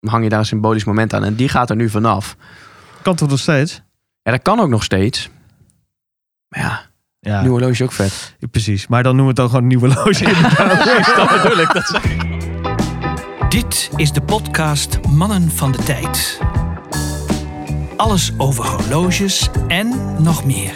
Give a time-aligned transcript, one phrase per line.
[0.00, 1.24] hang je daar een symbolisch moment aan.
[1.24, 2.36] En die gaat er nu vanaf.
[3.02, 3.82] Kan toch nog steeds?
[4.22, 5.28] Ja, dat kan ook nog steeds.
[6.48, 6.80] Maar ja,
[7.20, 8.34] Ja, nieuw horloge ook vet.
[8.50, 8.86] precies.
[8.86, 10.24] Maar dan noemen we het dan gewoon een nieuwe loge.
[11.16, 11.72] Dat bedoel ik.
[11.72, 12.00] Dat.
[13.48, 16.40] Dit is de podcast Mannen van de Tijd.
[17.96, 20.72] Alles over horloges en nog meer.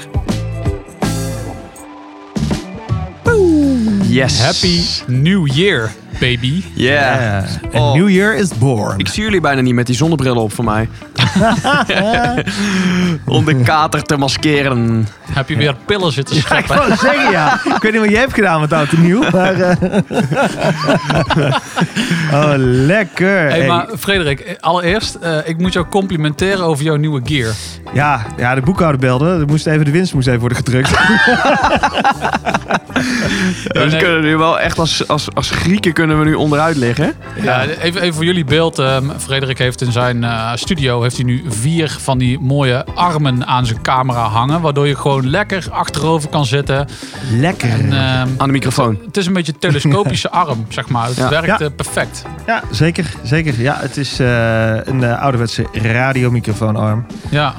[4.02, 4.40] Yes.
[4.42, 6.62] Happy New Year, baby.
[6.74, 7.20] Yeah.
[7.20, 7.44] Ja.
[7.74, 7.94] A Oh.
[7.94, 8.98] New Year is born.
[8.98, 10.88] Ik zie jullie bijna niet met die zonnebril op voor mij.
[13.26, 15.08] Om de kater te maskeren.
[15.32, 16.76] Heb je weer pillen zitten Ja, ik scheppen?
[16.76, 17.60] wou zeggen, ja.
[17.64, 19.30] Ik weet niet wat jij hebt gedaan met oud en nieuw.
[19.30, 19.76] Maar, eh,
[22.32, 23.38] oh, lekker.
[23.48, 27.52] Hey, Hey, maar Frederik, allereerst, eh, ik moet jou complimenteren over jouw nieuwe gear.
[27.92, 29.28] ja, ja, de boekhouder belde.
[29.28, 30.90] Er moest even, de winst moest even worden gedrukt.
[33.72, 34.02] dus nee.
[34.02, 37.12] kunnen nu wel echt als, als, als Grieken kunnen we nu onderuit liggen.
[37.42, 38.78] Ja, even, even voor jullie beeld.
[38.78, 43.46] ehm, Frederik heeft in zijn eh, studio heeft hij nu vier van die mooie armen
[43.46, 44.60] aan zijn camera hangen.
[44.60, 46.86] Waardoor je gewoon lekker achterover kan zitten.
[47.32, 47.70] Lekker.
[47.70, 48.98] En, ehm, Aan de microfoon.
[49.06, 51.06] het is een beetje een telescopische arm, zeg maar.
[51.06, 51.28] Het Ja.
[51.28, 51.58] werkt Ja.
[51.58, 52.22] eh, perfect.
[52.46, 53.06] Ja, zeker.
[53.22, 53.60] zeker.
[53.60, 57.06] Ja, het is eh, een eh, ouderwetse radiomicrofoonarm.
[57.30, 57.54] Ja,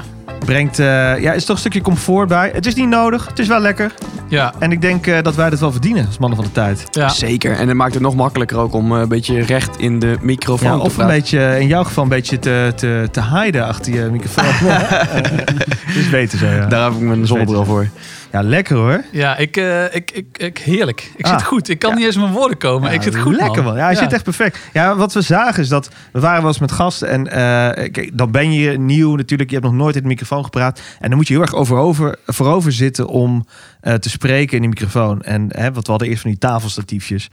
[0.46, 0.86] Brengt, eh,
[1.20, 2.52] ja, is toch een stukje comfort bij.
[2.54, 3.26] Het is niet nodig.
[3.28, 3.94] Het is wel lekker.
[4.28, 6.88] ja, En ik denk eh, dat wij dat wel verdienen als mannen van de tijd.
[6.92, 7.10] ja.
[7.10, 7.56] Zeker.
[7.58, 10.72] En het maakt het nog makkelijker ook om eh, een beetje recht in de microfoon
[10.72, 13.94] Ja, te of een beetje, in jouw geval een beetje te, te, te hiden achter
[13.94, 14.70] je microfoon.
[16.00, 16.66] is beter zo, ja.
[16.66, 17.88] Daar heb ik mijn zonnebril voor.
[18.36, 19.04] Ja, lekker hoor.
[19.12, 21.12] Ja, ik, eh, ik, ik, ik, heerlijk.
[21.16, 21.32] Ik Ah.
[21.32, 21.70] zit goed.
[21.70, 21.96] Ik kan Ja.
[21.96, 22.92] niet eens mijn woorden komen.
[22.94, 23.76] ik zit goed, Lekker man.
[23.76, 24.00] Ja, hij Ja.
[24.00, 24.60] zit echt perfect.
[24.74, 28.10] Ja, wat we zagen is dat we waren wel eens met gasten en eh, kijk,
[28.18, 29.50] dan ben je nieuw natuurlijk.
[29.50, 32.16] Je hebt nog nooit in de microfoon gepraat en dan moet je heel erg overover,
[32.26, 33.46] voorover zitten om
[33.82, 35.22] eh, te spreken in die microfoon.
[35.22, 37.30] En hè, wat we hadden eerst van die tafelstatiefjes.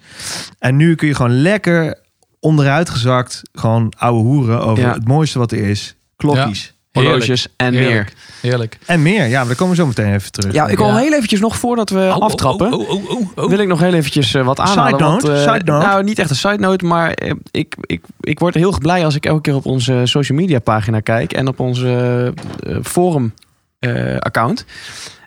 [0.58, 1.98] En nu kun je gewoon lekker
[2.40, 4.92] onderuit gezakt gewoon ouwe hoeren over Ja.
[4.92, 5.96] het mooiste wat er is.
[6.16, 6.74] Klokjes.
[6.92, 8.08] Horloges en meer.
[8.40, 8.78] Heerlijk.
[8.86, 9.26] En meer.
[9.26, 10.52] Ja, maar daar komen we zo meteen even terug.
[10.52, 10.96] Ja, ik wil Ja.
[10.96, 12.72] heel eventjes nog voordat we Oh, oh, aftrappen.
[12.72, 13.48] Oh, oh, oh, oh, oh.
[13.48, 15.00] Wil ik nog heel eventjes eh, wat Side aanhalen.
[15.00, 15.86] note, want, eh, side note.
[15.86, 19.14] Nou, niet echt een side note, maar eh, ik, ik, ik word heel blij als
[19.14, 21.32] ik elke keer op onze social media pagina kijk.
[21.32, 22.34] En op onze
[22.82, 23.34] forum
[23.78, 24.64] eh, account.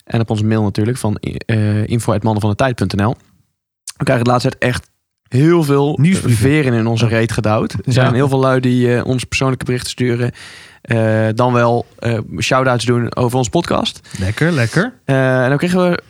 [0.03, 3.15] En op onze mail natuurlijk van uh, info.mannenvandetijd.nl.
[3.97, 4.89] We krijgen de laatste tijd echt
[5.27, 6.41] heel veel Nieuwsbrieven.
[6.49, 7.73] veren in onze reet gedouwd.
[7.73, 10.31] Er zijn heel veel lui die eh, ons persoonlijke berichten sturen.
[10.85, 13.99] Eh, dan wel eh shout-outs doen over onze podcast.
[14.19, 14.93] Lekker, lekker.
[15.05, 16.01] Eh, en dan kregen we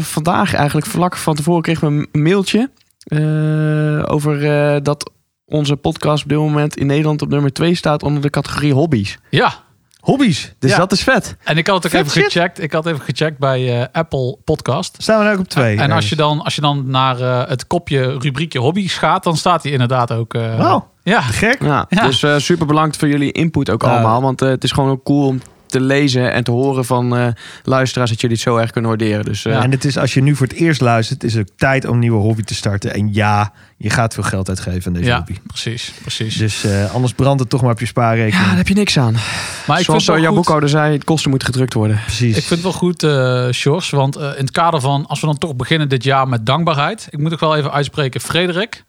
[0.00, 2.70] vandaag eigenlijk vlak van tevoren kregen we een mailtje
[3.04, 4.44] eh, over
[4.74, 5.10] eh, dat
[5.44, 9.18] onze podcast op dit moment in Nederland op nummer 2 staat onder de categorie hobby's.
[9.30, 9.52] Ja,
[10.00, 10.52] Hobby's.
[10.58, 10.76] Dus Ja.
[10.76, 11.36] dat is vet.
[11.44, 12.32] en ik had het ook Vet even shit.
[12.32, 12.60] gecheckt.
[12.62, 14.96] Ik had even gecheckt bij eh, Apple Podcast.
[15.02, 15.78] Staan we nou ook op twee?
[15.78, 19.36] en als je, dan, als je dan naar eh, het kopje rubriekje hobby's gaat, dan
[19.36, 20.34] staat hij inderdaad ook.
[20.34, 21.62] eh, Wow, Ja, gek.
[21.62, 22.06] Ja, Ja.
[22.06, 23.88] Dus eh, super bedankt voor jullie input ook Ja.
[23.88, 24.22] allemaal.
[24.22, 27.26] Want eh, het is gewoon ook cool om te lezen en te horen van eh,
[27.64, 29.24] luisteraars dat jullie het zo erg kunnen waarderen.
[29.24, 31.56] Dus eh, En het is, als je nu voor het eerst luistert, is het ook
[31.58, 32.94] tijd om een nieuwe hobby te starten.
[32.94, 35.34] En ja, je gaat veel geld uitgeven aan deze ja hobby.
[35.46, 35.92] precies.
[36.00, 36.36] precies.
[36.36, 38.46] Dus eh, anders brandt het toch maar op je ja, spaarrekening.
[38.46, 39.12] daar heb je niks aan.
[39.12, 42.00] maar ik vind, Zoals wel jouw goed, boekhouder zei, het kosten moeten gedrukt worden.
[42.04, 42.36] Precies.
[42.36, 43.90] ik vind het wel goed, eh Sjors.
[43.90, 47.06] Want eh, in het kader van, als we dan toch beginnen dit jaar met dankbaarheid.
[47.10, 48.84] Ik moet ook wel even uitspreken, Frederik.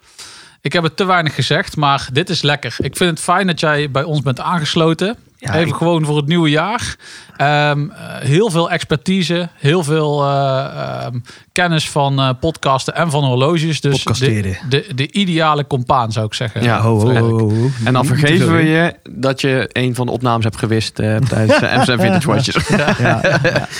[0.64, 2.76] Ik heb het te weinig gezegd, maar dit is lekker.
[2.78, 5.18] Ik vind het fijn dat jij bij ons bent aangesloten.
[5.44, 6.96] Ja, Even ik- gewoon voor het nieuwe jaar.
[7.38, 10.66] Ehm, eh, heel veel expertise, heel veel eh,
[11.06, 11.20] ehm,
[11.52, 13.62] kennis van eh, podcasten en van horloges.
[13.62, 14.58] Dus de, Podcasteren.
[14.70, 16.64] de, de ideale compaan zou ik zeggen.
[16.64, 17.70] Ja, Ho, ho, ho, ho, ho.
[17.84, 21.16] En dan te vergeven we je dat je een van de opnames hebt gewist eh,
[21.18, 22.68] tijdens de Amsterdam Vintage Watches.
[22.78, 23.22] Ja, ja.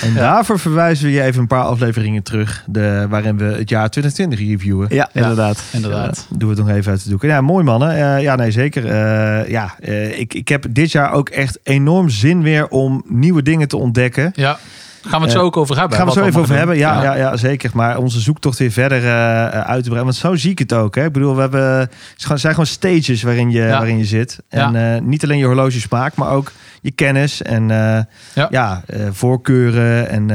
[0.02, 2.62] En daarvoor verwijzen we je even een paar afleveringen terug.
[2.66, 4.86] De, waarin we het jaar 2020 reviewen.
[4.90, 5.62] Ja, inderdaad.
[5.72, 6.26] Inderdaad.
[6.30, 7.28] Doen we het nog even uit de doeken.
[7.28, 7.90] Ja, mooi mannen.
[8.16, 8.84] Eh, ja, nee, zeker.
[8.86, 13.42] Eh, ja, eh, ik, ik heb dit jaar ook echt enorm zin weer om nieuwe
[13.42, 14.32] dingen te ontdekken.
[14.34, 14.58] Ja,
[15.02, 15.96] gaan we het zo Eh, ook over hebben.
[15.96, 16.76] Gaan we wat zo even over hebben.
[16.76, 17.16] Ja, ja.
[17.16, 17.70] Ja, zeker.
[17.74, 20.04] Maar onze zoektocht weer verder eh, uit te breiden.
[20.04, 20.94] Want zo zie ik het ook.
[20.94, 21.04] Hè.
[21.04, 21.90] Ik bedoel, we hebben, het
[22.34, 23.68] zijn gewoon stages waarin je, Ja.
[23.78, 24.38] waarin je zit.
[24.48, 24.66] Ja.
[24.74, 28.08] En eh, niet alleen je horlogesmaak, maar ook je kennis en Ja.
[28.50, 28.82] ja.
[29.10, 30.08] voorkeuren.
[30.08, 30.26] En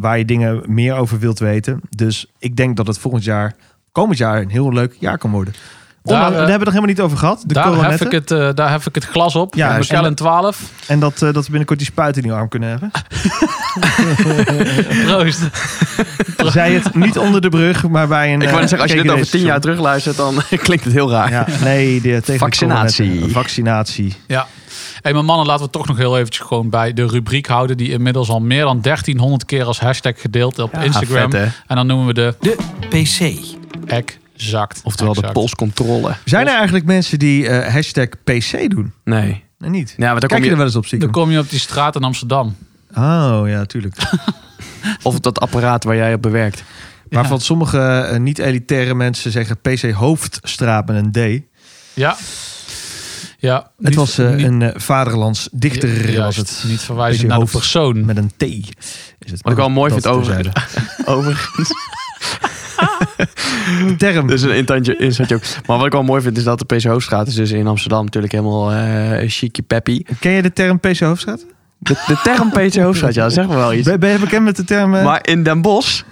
[0.00, 1.80] waar je dingen meer over wilt weten.
[1.96, 3.54] Dus ik denk dat het volgend jaar,
[3.92, 5.54] komend jaar, een heel leuk jaar kan worden.
[6.02, 7.42] Daar, Ondanks- eh, daar hebben we het helemaal niet over gehad.
[7.46, 9.54] De Daar hef, ik het, eh, daar hef ik het glas op.
[9.54, 10.60] Ja, Kellen 12.
[10.86, 12.90] En dat, eh, dat we binnenkort die spuit in die arm kunnen hebben.
[15.06, 15.40] Proost.
[16.52, 18.42] Zij het niet onder de brug, maar bij een...
[18.42, 19.76] Ik wou zeggen, als je dit over tien jaar terug.
[19.76, 20.34] terugluistert, dan
[20.66, 21.30] klinkt het heel raar.
[21.30, 23.24] Ja, nee, de, tegen Vaccinatie.
[23.30, 24.14] Vaccinatie.
[24.26, 24.46] Ja.
[25.02, 27.76] Hey, maar mannen, laten we toch nog heel eventjes gewoon bij de rubriek houden.
[27.76, 31.30] Die inmiddels al meer dan 1300 keer als hashtag gedeeld op Ja, Instagram.
[31.30, 31.46] vet, hè?
[31.66, 32.56] en dan noemen we de De
[32.88, 33.36] PC.
[34.42, 34.80] Exact.
[34.84, 36.16] Oftewel de polscontrole.
[36.24, 38.92] Zijn er eigenlijk mensen die eh, hashtag PC doen?
[39.04, 39.44] Nee.
[39.58, 39.94] Nee, niet.
[39.96, 41.50] Ja, maar dan Kijk kom je je, er wel eens op Dan kom je op
[41.50, 42.56] die straat in Amsterdam.
[42.94, 43.96] Oh, ja, tuurlijk.
[45.02, 46.62] of op dat apparaat waar jij op bewerkt.
[47.10, 51.42] Waarvan sommige eh, niet-elitaire mensen zeggen PC Hoofdstraat met een D.
[51.94, 52.16] Ja.
[53.38, 53.56] Ja.
[53.76, 56.64] Het niet- was eh, niet- een vaderlands dichter was het.
[56.66, 58.04] Niet verwijzen naar de persoon.
[58.04, 58.42] Met een T.
[58.42, 58.64] Is
[59.30, 59.42] het.
[59.42, 60.52] Wat ik wel mooi vind over-.
[61.04, 61.70] Overigens.
[63.86, 64.26] De term.
[64.26, 65.46] Dus een intandje inside joke.
[65.66, 68.04] Maar wat ik wel mooi vind is dat de PC Hoofdstraat is dus in Amsterdam
[68.04, 70.02] natuurlijk helemaal eh chique peppy.
[70.20, 71.44] Ken je de term PC Hoofdstraat?
[71.78, 73.88] De, de term PC Hoofdstraat, ja, dat zegt me wel iets.
[73.88, 74.94] Ben, ben je bekend met de term?
[74.94, 75.04] eh?
[75.04, 76.02] Maar in Den Bosch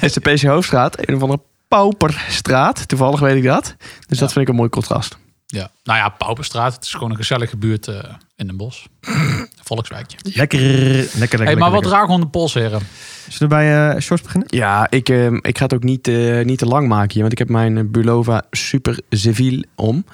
[0.00, 2.88] is de PC Hoofdstraat een of andere pauperstraat.
[2.88, 3.76] Toevallig weet ik dat.
[4.06, 5.18] Dus dat vind ik een mooi contrast.
[5.46, 5.70] Ja.
[5.84, 6.74] Nou ja, Pauperstraat.
[6.74, 7.94] Het is gewoon een gezellige buurt eh,
[8.38, 8.48] in.
[8.48, 8.72] Een
[9.64, 10.16] Volkswijkje.
[10.22, 11.44] Lekker, lekker, lekker.
[11.44, 11.90] hey, maar wat lekker.
[11.90, 12.80] dragen we de pols, heren?
[13.28, 14.48] Zullen we bij eh Shorts beginnen?
[14.50, 17.20] Ja, ik, eh, ik ga het ook niet, eh, niet te lang maken hier.
[17.20, 20.04] Want ik heb mijn eh, Bulova Super Seville om.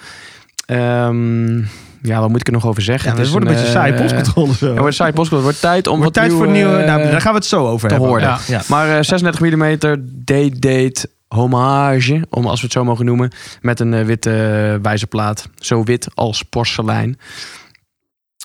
[0.67, 1.59] Ehm,
[2.03, 3.05] ja, wat moet ik er nog over zeggen?
[3.05, 4.65] Ja, Het het is wordt een beetje saaie postcontrole zo.
[4.67, 5.53] Het wordt een saaie postcontrole.
[5.53, 6.85] Het wordt tijd om Wordt wat tijd voor nieuwe, nieuwe...
[6.87, 8.13] Nou, daar gaan we het zo over te hebben.
[8.13, 8.29] horen.
[8.29, 8.39] Ja.
[8.47, 8.63] ja.
[8.69, 9.79] Maar eh, 36 mm
[10.25, 15.49] date date hommage, om als we het zo mogen noemen, met een witte wijzerplaat.
[15.57, 17.19] Zo wit als porselein.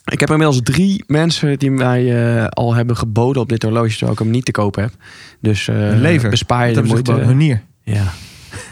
[0.10, 4.12] Ik heb inmiddels drie mensen die mij eh, al hebben geboden op dit horloge, terwijl
[4.12, 4.92] ik hem niet te koop heb.
[5.42, 6.30] Dus eh, Een lever.
[6.30, 7.12] bespaar je Dat de moeite.
[7.12, 7.64] gewoon hun nier.
[7.84, 8.12] Ja.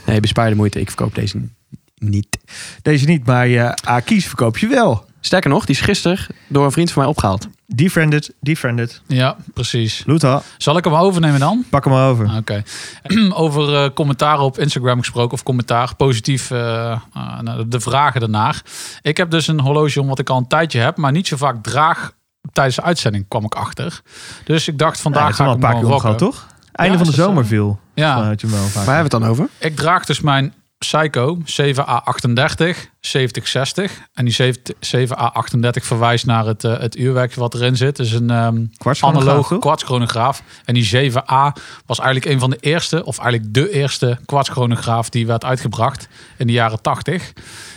[0.06, 0.80] Nee, bespaar je de moeite.
[0.80, 1.42] Ik verkoop deze
[1.98, 2.38] niet.
[2.82, 5.06] Deze niet, maar je Aki's verkoop je wel.
[5.28, 7.48] Sterker nog, die is gisteren door een vriend van mij opgehaald.
[7.66, 9.02] Defriended, defriended.
[9.08, 10.04] Ja, precies.
[10.06, 11.66] Loeta, Zal ik hem overnemen dan?
[11.70, 12.36] pak hem maar over.
[12.38, 12.64] Oké.
[13.34, 17.00] Over eh, commentaren op Instagram gesproken, of commentaar, positief, eh, eh,
[17.42, 18.62] nou, de vragen daarnaar.
[19.02, 21.38] Ik heb dus een horloge om wat ik al een tijdje heb, maar niet zo
[21.38, 22.12] vaak draag.
[22.52, 24.02] Tijdens de uitzending kwam ik achter.
[24.44, 26.18] Dus ik dacht, Ja, vandaag is ga al ik een hem paar keer rocken.
[26.18, 26.48] toch?
[26.72, 27.50] Einde Ja, van de zomer zo?
[27.50, 27.80] viel.
[27.94, 28.86] Ja, Vanuit je wel vaak.
[28.86, 29.48] Waar hebben we het dan over?
[29.58, 33.92] ik draag dus mijn Psycho 7A38 7060.
[34.14, 37.96] En die 7- 7A38 verwijst naar het, eh, het uurwerk wat erin zit.
[37.96, 39.60] Dus een ehm Kwartschronograaf, analoog toch?
[39.60, 40.42] kwartschronograaf.
[40.66, 41.54] En die 7A
[41.86, 46.08] was eigenlijk een van de eerste, of eigenlijk de eerste kwartschronograaf die werd uitgebracht
[46.38, 47.34] in de jaren 80.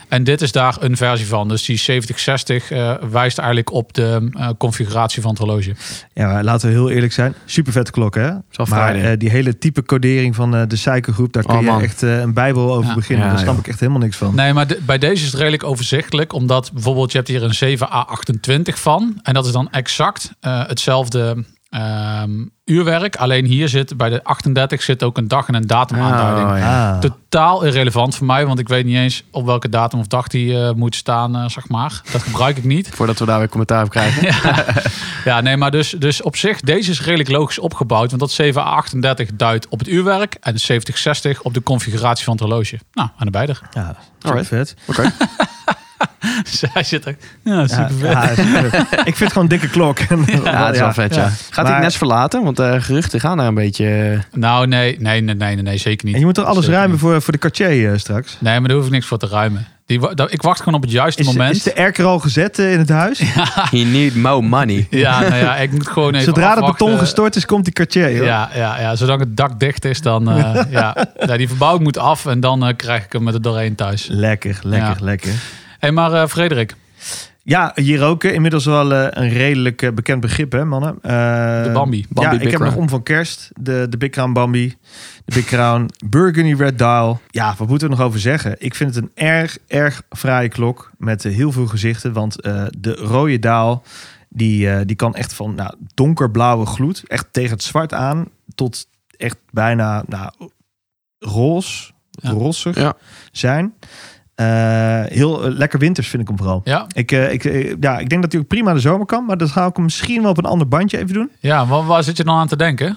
[0.09, 1.49] En dit is daar een versie van.
[1.49, 5.75] Dus die 7060 eh wijst eigenlijk op de eh, configuratie van het horloge.
[6.15, 7.35] Ja, laten we heel eerlijk zijn.
[7.45, 8.31] Super vette klok, hè?
[8.69, 11.83] Maar die hele type codering van eh, de suikergroep, daar kun Oh, je man.
[11.83, 12.97] echt een bijbel over Ja.
[13.01, 13.27] beginnen.
[13.27, 14.35] Ja, daar snap ik echt helemaal niks van.
[14.35, 16.33] Nee, maar de- bij deze is het redelijk overzichtelijk.
[16.33, 19.19] Omdat bijvoorbeeld je hebt hier een 7A28 van.
[19.23, 23.17] En dat is dan exact eh, hetzelfde ehm, uurwerk.
[23.17, 26.51] Alleen hier zit bij de 38 zit ook een dag en een datumaanduiding.
[26.51, 26.93] Oh, ja.
[26.93, 26.99] Ah.
[26.99, 30.59] Totaal irrelevant voor mij, want ik weet niet eens op welke datum of dag die
[30.63, 32.01] eh, moet staan, eh, zeg maar.
[32.13, 32.89] Dat gebruik ik niet.
[32.89, 34.29] Voordat we daar weer commentaar op krijgen.
[35.25, 38.11] Ja, nee, maar dus, dus op zich, deze is redelijk logisch opgebouwd.
[38.11, 42.43] Want dat 7A38 duidt op het uurwerk en de 7060 op de configuratie van het
[42.43, 42.79] horloge.
[42.93, 43.57] Nou, aan de beide.
[43.71, 44.49] Ja, super Alright.
[44.49, 44.75] vet.
[44.87, 45.03] Oké.
[46.73, 47.17] Hij zit er.
[47.45, 48.11] Ja, Ja, super vet.
[48.11, 48.31] ja,
[49.11, 49.99] ik vind het gewoon een dikke klok.
[49.99, 51.23] Ja, het is wel vet, ja.
[51.23, 51.29] Ja.
[51.29, 52.43] Gaat hij Maar- het nest verlaten?
[52.45, 53.87] Want eh, geruchten gaan daar een beetje...
[54.33, 56.15] eh, Nou, nee, nee, nee, nee, nee, nee, zeker niet.
[56.15, 57.01] En je moet er alles Zeker ruimen niet.
[57.01, 58.37] voor, voor de Cartier eh, straks.
[58.41, 59.67] Nee, maar daar hoef ik niks voor te ruimen.
[59.87, 61.57] Die, dat- ik wacht gewoon op het juiste Is, moment.
[61.57, 63.19] is de erker al gezet in het huis?
[63.71, 64.87] He need more money.
[64.91, 66.87] Ja, nou ja, ik moet gewoon even Zodra de afwachten.
[66.87, 68.17] beton gestort is, komt die Cartier.
[68.17, 68.25] hoor.
[68.27, 70.31] Ja, ja, ja, zolang het dak dicht is, dan...
[70.31, 70.97] eh, ja.
[71.27, 74.07] ja, die verbouwing moet af en dan krijg ik hem met er doorheen thuis.
[74.11, 75.05] Lekker, lekker, Ja.
[75.05, 75.33] lekker.
[75.81, 76.75] Hey, maar eh, Frederik,
[77.43, 78.25] Ja, hier ook.
[78.25, 80.99] Inmiddels wel eh, een redelijk eh, bekend begrip, hè, mannen?
[81.03, 81.11] Eh,
[81.63, 82.07] De Bambi.
[82.09, 82.65] Bambi ja, ik heb Crown.
[82.71, 83.51] nog om van kerst.
[83.61, 84.77] De, de Big Crown Bambi.
[85.25, 87.21] De Big Crown Burgundy Red Dial.
[87.31, 88.55] Ja, wat moeten we nog over zeggen?
[88.59, 90.91] Ik vind het een erg, erg fraaie klok.
[90.99, 92.13] Met heel veel gezichten.
[92.13, 93.83] Want eh, de rode daal,
[94.29, 97.03] die, die kan echt van nou, donkerblauwe gloed.
[97.07, 98.29] Echt tegen het zwart aan.
[98.55, 100.31] Tot echt bijna nou,
[101.19, 102.31] roze, Ja.
[102.31, 102.95] rossig Ja.
[103.33, 103.75] zijn.
[104.41, 106.61] Eh, heel eh, lekker winters vind ik hem vooral.
[106.65, 107.43] ja, Ik, eh, ik,
[107.81, 109.25] ja, ik denk dat hij ook prima de zomer kan.
[109.25, 111.31] Maar dat ga ik hem misschien wel op een ander bandje even doen.
[111.41, 112.97] ja waar, waar zit je dan aan te denken?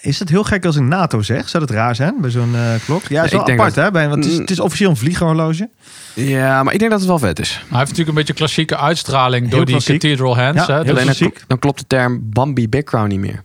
[0.00, 1.48] Is het heel gek als ik NATO zeg?
[1.48, 3.02] Zou dat raar zijn bij zo'n eh, klok?
[3.08, 3.90] Ja, is Ja, wel ik denk apart dat- hè?
[3.90, 5.68] Bij, want het, is, het is officieel een vliegerhorloge.
[6.14, 7.50] Ja, maar ik denk dat het wel vet is.
[7.50, 9.82] Hij heeft natuurlijk een beetje klassieke uitstraling Heel door die.
[9.82, 10.66] Cathedral Hands.
[10.66, 10.80] Ja, hè?
[10.80, 11.42] Dus- Alleen dan, klassiek.
[11.46, 13.42] dan klopt de term Bambi Big Crown niet meer.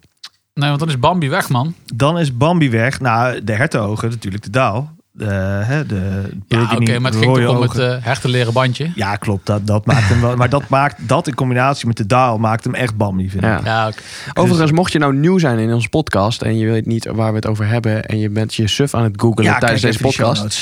[0.53, 1.73] nee, want dan is Bambi weg, man.
[1.95, 2.99] Dan is Bambi weg.
[2.99, 4.94] Nou, de hertenogen natuurlijk de daal.
[5.17, 5.25] De,
[5.65, 7.95] hè, de Ja, oké, maar het ging toch om het ogen.
[7.97, 8.91] eh hertenleren bandje?
[8.95, 9.45] Ja, klopt.
[9.45, 10.35] Dat, dat maakt hem wel.
[10.35, 13.57] Maar dat maakt dat in combinatie met de daal maakt hem echt Bambi, vind Ja.
[13.59, 13.65] ik.
[13.65, 13.97] Ja, oké.
[14.33, 17.35] Overigens, mocht je nou nieuw zijn in onze podcast en je weet niet waar we
[17.35, 20.57] het over hebben en je bent je suf aan het googlen Ja, tijdens deze podcast,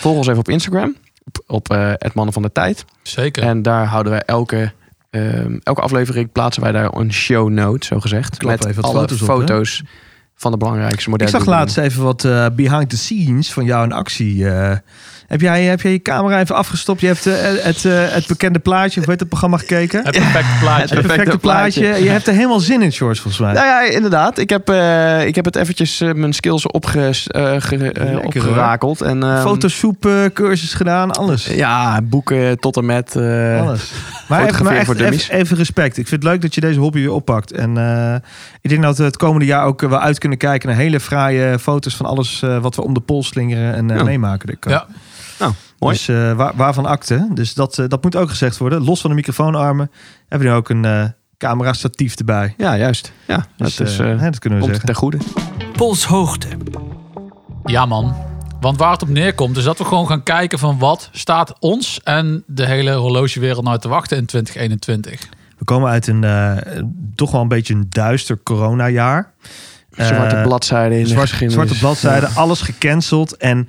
[0.00, 2.84] volg ons even op Instagram, op, op eh, het Mannen van de Tijd.
[3.02, 3.42] Zeker.
[3.42, 4.72] En daar houden wij elke,
[5.10, 8.42] ehm, elke aflevering plaatsen wij daar een show note, zo gezegd.
[8.42, 9.86] Met alle foto's op?
[10.38, 13.84] Van de belangrijkste Ik moderne zag laatst even wat eh, behind the scenes van jou
[13.84, 14.48] in actie.
[14.48, 14.76] eh.
[15.28, 17.00] Heb, jij, heb jij je camera even afgestopt?
[17.00, 20.04] Je hebt eh, het, eh, het bekende plaatje, of weet het programma gekeken?
[20.04, 20.80] Het perfecte plaatje.
[20.80, 21.80] Het perfecte perfecte plaatje.
[21.80, 22.04] plaatje.
[22.04, 23.52] Je hebt er helemaal zin in, George, volgens mij.
[23.52, 24.38] Nou ja, inderdaad.
[24.38, 27.26] Ik heb, eh, ik heb het eventjes mijn skills opges,
[27.58, 29.00] ge- Lekker, opgerakeld.
[29.00, 31.46] En, ehm, Photoshop eh, cursus gedaan, alles.
[31.46, 33.16] Ja, boeken tot en met...
[33.16, 33.92] eh, Alles.
[34.28, 35.22] Maar, even, Fotograferen maar echt, voor dummies.
[35.28, 35.96] even, even respect.
[35.98, 37.52] Ik vind het leuk dat je deze hobby weer oppakt.
[37.52, 38.14] En eh,
[38.60, 41.58] ik denk dat we het komende jaar ook wel uit kunnen kijken naar hele fraaie
[41.58, 44.02] foto's van alles eh, wat we om de pols slingeren en eh, Ja.
[44.02, 44.46] meemaken.
[44.46, 44.58] dit
[45.38, 45.50] Ja.
[45.78, 45.94] mooi.
[45.94, 47.28] Dus eh, waar, waarvan akte.
[47.34, 48.84] Dus dat, eh, dat moet ook gezegd worden.
[48.84, 49.90] Los van de microfoonarmen
[50.28, 51.04] hebben we nu ook een eh
[51.38, 52.54] camera statief erbij.
[52.56, 53.12] Ja, juist.
[53.26, 54.84] Ja, Dus, dat is hè, dat kunnen we komt zeggen.
[54.86, 55.18] ten goede.
[55.72, 56.46] Polshoogte.
[57.64, 58.14] Ja, man.
[58.60, 62.00] Want waar het op neerkomt, is dat we gewoon gaan kijken van wat staat ons
[62.04, 65.28] en de hele horlogewereld nou te wachten in 2021.
[65.58, 66.56] We komen uit een eh,
[67.14, 69.32] toch wel een beetje een duister coronajaar.
[69.90, 71.54] Zwarte Eh, bladzijde in de zwarte, geschiedenis.
[71.54, 73.36] zwarte bladzijde, alles gecanceld.
[73.36, 73.68] En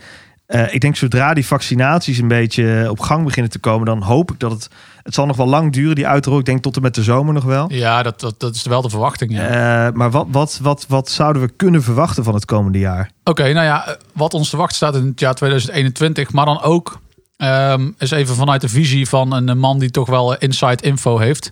[0.50, 4.32] eh, ik denk zodra die vaccinaties een beetje op gang beginnen te komen, dan hoop
[4.32, 4.70] ik dat het.
[5.04, 6.40] Het zal nog wel lang duren, die uitrol.
[6.40, 7.74] Ik denk tot en met de zomer nog wel.
[7.74, 9.32] Ja, dat, dat, dat is wel de verwachting.
[9.32, 9.88] Ja.
[9.88, 13.12] Eh, maar wat, wat, wat, wat zouden we kunnen verwachten van het komende jaar?
[13.24, 16.62] Oké, nou ja, eh, wat ons te wachten staat in het jaar 2021, maar dan
[16.62, 17.00] ook
[17.38, 21.52] ehm, is even vanuit de visie van een man die toch wel inside info heeft.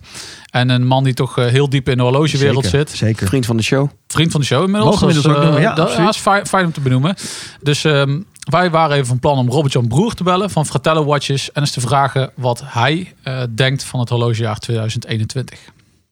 [0.52, 2.98] En een man die toch heel diep in de horlogewereld Zeker, zit.
[2.98, 3.28] Zeker.
[3.28, 3.90] Vriend van de show.
[4.08, 4.92] Vriend van de show inmiddels.
[4.92, 7.16] Mogen we Dus, inmiddels ook noemen, ja, dat, is fijn, fijn om te benoemen.
[7.62, 11.52] Dus ehm, wij waren even van plan om Robert-Jan Broer te bellen van Fratello Watches.
[11.52, 15.60] En eens te vragen wat hij eh, denkt van het horlogejaar 2021.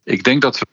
[0.03, 0.65] Ik denk dat we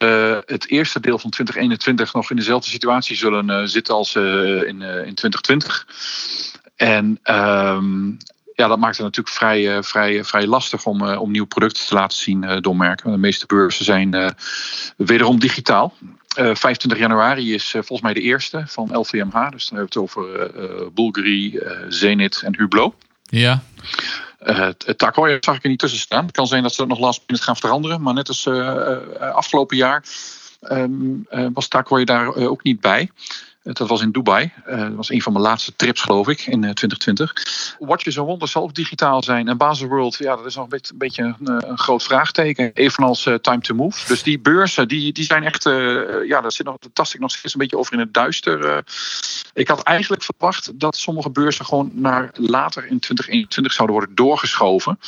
[0.45, 4.81] eh, het eerste deel van 2021 nog in dezelfde situatie zullen eh, zitten als in,
[4.81, 5.87] in 2020.
[6.75, 8.07] En ehm,
[8.55, 12.17] ja, dat maakt het natuurlijk vrij, vrij, vrij lastig om, om nieuwe producten te laten
[12.17, 13.11] zien door merken.
[13.11, 14.35] De meeste beurzen zijn
[14.97, 15.93] wederom digitaal.
[16.35, 19.49] Eh, 25 januari is eh, volgens mij de eerste van LVMH.
[19.51, 22.95] Dus dan hebben we het over eh, eh, Bulgari, eh, Zenit en Hublot.
[23.23, 23.63] Ja,
[24.39, 26.25] Eh, het Heuer zag ik er niet tussen staan.
[26.25, 28.01] Het kan zijn dat ze dat nog last minute gaan veranderen.
[28.01, 28.99] Maar net als eh, eh,
[29.33, 30.03] afgelopen jaar
[30.61, 30.91] ehm,
[31.29, 33.11] eh, was Heuer daar eh, ook niet bij.
[33.63, 34.51] Eh, dat was in Dubai.
[34.65, 37.33] Eh, dat was een van mijn laatste trips, geloof ik, in eh, 2020.
[37.79, 39.47] Watches and Wonders zal ook digitaal zijn.
[39.47, 42.71] En Basel World, ja, dat is nog een beetje, een, eh, een groot vraagteken.
[42.73, 44.07] Evenals eh, Time to Move.
[44.07, 45.65] Dus die beurzen, die, die zijn echt...
[45.65, 45.73] eh,
[46.27, 46.77] ja, daar zit nog,
[47.19, 48.65] nog steeds een beetje over in het duister.
[48.65, 48.77] eh.
[49.53, 54.99] ik had eigenlijk verwacht dat sommige beurzen gewoon naar later in 2021 zouden worden doorgeschoven.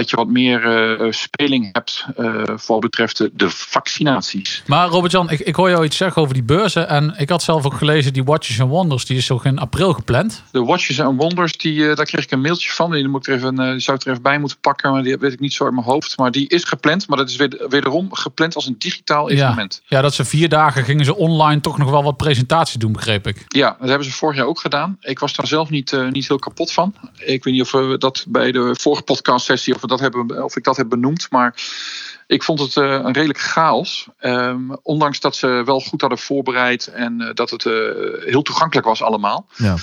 [0.00, 4.62] Dat je wat meer eh, speling hebt eh, voor wat betreft de, vaccinaties.
[4.66, 6.88] maar Robert-Jan, ik, ik hoor jou iets zeggen over die beurzen.
[6.88, 9.92] En ik had zelf ook gelezen, die Watches and Wonders, die is toch in april
[9.92, 10.42] gepland.
[10.50, 12.90] De Watches and Wonders, die, eh, daar kreeg ik een mailtje van.
[12.90, 14.92] Die, moet ik er even, die zou ik er even bij moeten pakken.
[14.92, 16.16] Maar die weet ik niet zo uit mijn hoofd.
[16.16, 17.08] Maar die is gepland.
[17.08, 19.82] Maar dat is weer, wederom gepland als een digitaal evenement.
[19.86, 23.26] Ja, dat ze vier dagen gingen ze online toch nog wel wat presentaties doen, begreep
[23.26, 23.44] ik.
[23.48, 24.96] Ja, dat hebben ze vorig jaar ook gedaan.
[25.00, 26.94] Ik was daar zelf niet, niet heel kapot van.
[27.18, 30.56] Ik weet niet of we dat bij de vorige podcastsessie of, we dat hebben, of
[30.56, 31.30] ik dat heb benoemd.
[31.30, 31.54] Maar
[32.30, 34.08] ik vond het eh, een redelijk chaos.
[34.18, 37.72] Ehm, ondanks dat ze wel goed hadden voorbereid en eh, dat het eh,
[38.24, 39.46] heel toegankelijk was allemaal.
[39.56, 39.76] Ja.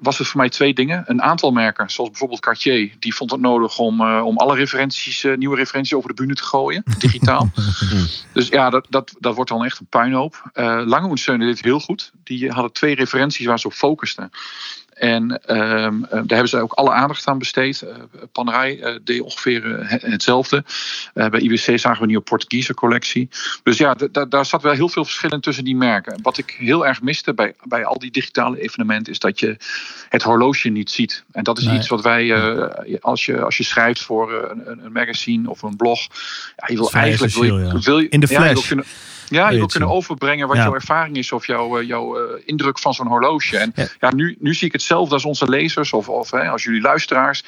[0.00, 1.04] was het voor mij twee dingen.
[1.06, 5.56] Een aantal merken, zoals bijvoorbeeld Cartier, die vond het nodig om, om alle referenties, nieuwe
[5.56, 7.50] referenties over de bühne te gooien, digitaal.
[8.32, 10.42] dus ja, dat, dat, dat wordt dan echt een puinhoop.
[10.52, 12.12] Eh Lange Söhne deed het heel goed.
[12.24, 14.30] Die hadden twee referenties waar ze op focusten.
[14.94, 17.82] En ehm, eh, daar hebben ze ook alle aandacht aan besteed.
[17.82, 17.94] Eh
[18.32, 20.64] Panerai eh, deed ongeveer het- hetzelfde.
[21.14, 23.28] Bij IWC zagen we een nieuwe Portugese collectie.
[23.62, 23.96] Dus ja,
[24.28, 26.18] daar zat wel heel veel verschillen tussen die merken.
[26.22, 29.56] Wat ik heel erg miste bij, bij al die digitale evenementen is dat je
[30.08, 31.24] het horloge niet ziet.
[31.32, 31.76] En dat is Nee.
[31.76, 32.34] iets wat wij,
[33.00, 36.00] als, je, als je schrijft voor een, een- magazine of een blog,
[36.56, 37.78] ja, je wil vrij eigenlijk wil je, ja.
[37.78, 38.72] wil je, In de flash.
[39.28, 40.62] Ja, je wil het kunnen overbrengen wat Ja.
[40.62, 43.58] jouw ervaring is of jouw, eh, jouw eh, indruk van zo'n horloge.
[43.58, 43.86] En Ja.
[44.00, 44.12] ja.
[44.14, 47.44] nu, nu zie ik hetzelfde als onze lezers of, of hè, als jullie luisteraars.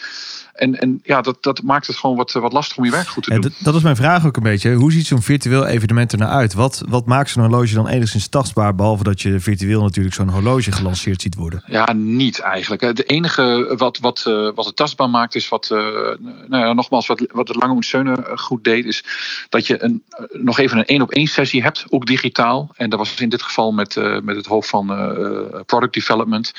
[0.53, 3.23] En, en ja, dat, dat maakt het gewoon wat, wat lastig om je werk goed
[3.23, 3.51] te Ja, doen.
[3.51, 4.75] dat, dat is mijn vraag ook een beetje.
[4.75, 6.55] Hoe ziet zo'n virtueel evenement er nou uit?
[6.55, 8.75] Wat, wat maakt zo'n horloge dan enigszins tastbaar?
[8.75, 11.63] Behalve dat je virtueel natuurlijk zo'n horloge gelanceerd ziet worden.
[11.67, 12.81] Ja, niet eigenlijk.
[12.83, 15.79] Het enige wat, wat, eh, wat het tastbaar maakt is wat, eh,
[16.49, 19.05] nou ja, nogmaals, wat, wat de Lange goed deed, is
[19.49, 22.71] dat je een, eh, nog even een één op één sessie hebt, ook digitaal.
[22.77, 26.53] En dat was in dit geval met, eh, met het hoofd van eh, product development.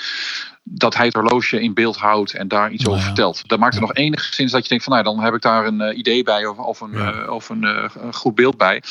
[0.64, 3.14] Dat hij het horloge in beeld houdt en daar iets Nou over ja.
[3.14, 3.48] vertelt.
[3.48, 6.00] Dat maakt er nog enigszins dat je denkt van nou, dan heb ik daar een
[6.00, 8.84] idee bij of, of, een, of een, goed beeld bij.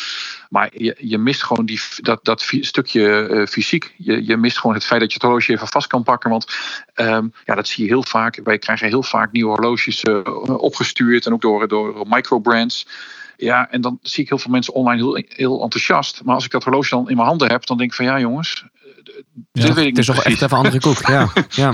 [0.48, 3.94] Maar je, je mist gewoon die, dat, dat stukje fysiek.
[3.96, 6.30] Je, je mist gewoon het feit dat je het horloge even vast kan pakken.
[6.30, 6.46] Want
[6.94, 8.40] ehm, ja, dat zie je heel vaak.
[8.44, 10.02] Wij krijgen heel vaak nieuwe horloges
[10.46, 11.26] opgestuurd.
[11.26, 12.86] En ook door, door microbrands.
[13.36, 16.24] Ja, en dan zie ik heel veel mensen online heel, heel enthousiast.
[16.24, 18.20] Maar als ik dat horloge dan in mijn handen heb, dan denk ik van ja
[18.20, 18.64] jongens.
[19.52, 20.94] Dit weet ik Het is toch echt even een andere koek.
[21.06, 21.72] Ja, ja.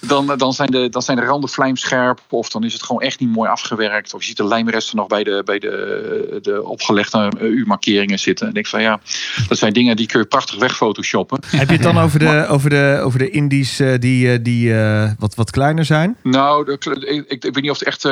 [0.00, 2.20] Dan, dan, zijn de, dan zijn de randen vlijmscherp.
[2.28, 4.14] Of dan is het gewoon echt niet mooi afgewerkt.
[4.14, 8.44] Of je ziet de lijmresten nog bij de, bij de, de opgelegde eh, U-markeringen zitten.
[8.44, 9.00] En ik denk van ja,
[9.48, 11.40] dat zijn dingen die kun je prachtig wegphotoshoppen.
[11.46, 14.74] Heb je het dan over de, over de, over de indies eh, die, eh, die
[15.18, 16.16] wat, wat kleiner zijn?
[16.22, 18.02] Nou, de, ik, ik weet niet of het echt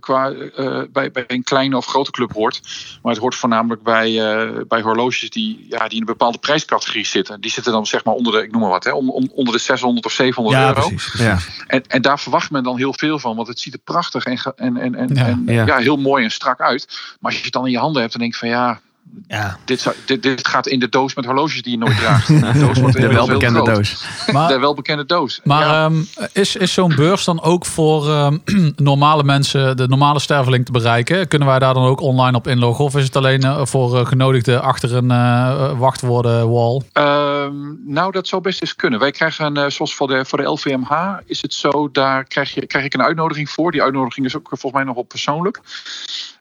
[0.00, 0.32] qua,
[0.80, 2.60] eh, bij, bij een kleine of grote club hoort.
[3.02, 7.06] Maar het hoort voornamelijk bij, eh, bij horloges die, ja, die in een bepaalde prijscategorie
[7.06, 7.40] zitten.
[7.40, 8.92] Die zitten dan zeg maar onder de, ik noem maar wat, hè,
[9.34, 10.88] onder de 600 of 700 euro.
[10.88, 11.20] precies.
[11.20, 11.38] ja.
[11.66, 14.38] En, en daar verwacht men dan heel veel van, want het ziet er prachtig en,
[14.56, 15.26] en, en, en, Ja.
[15.26, 15.66] en Ja.
[15.66, 15.76] ja.
[15.76, 16.86] heel mooi en strak uit.
[16.88, 18.80] Maar als je het dan in je handen hebt, dan denk je van ja,
[19.28, 19.58] Ja.
[19.64, 22.28] dit, zou, dit, dit gaat in de doos met horloges die je nooit draagt.
[22.52, 24.04] De doos wordt De welbekende doos.
[24.32, 25.40] Maar, De welbekende doos.
[25.44, 25.90] maar ja.
[26.32, 28.38] is, is zo'n beurs dan ook voor ehm,
[28.76, 31.28] normale mensen, de normale sterveling te bereiken?
[31.28, 32.84] Kunnen wij daar dan ook online op inloggen?
[32.84, 36.82] Of is het alleen eh, voor eh, genodigden achter een eh wachtwoorden wall?
[36.92, 38.98] Ehm, nou, dat zou best eens kunnen.
[38.98, 42.66] Wij krijgen, eh, zoals voor de, voor de LVMH, is het zo, daar krijg, je,
[42.66, 43.72] krijg ik een uitnodiging voor.
[43.72, 45.60] Die uitnodiging is ook eh, volgens mij nog op persoonlijk.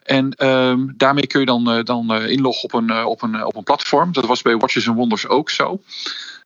[0.10, 3.46] En ehm, daarmee kun je dan, eh, dan eh, inloggen op een, eh, op, een,
[3.46, 4.14] op een platform.
[4.14, 5.82] Dat was bij Watches and Wonders ook zo.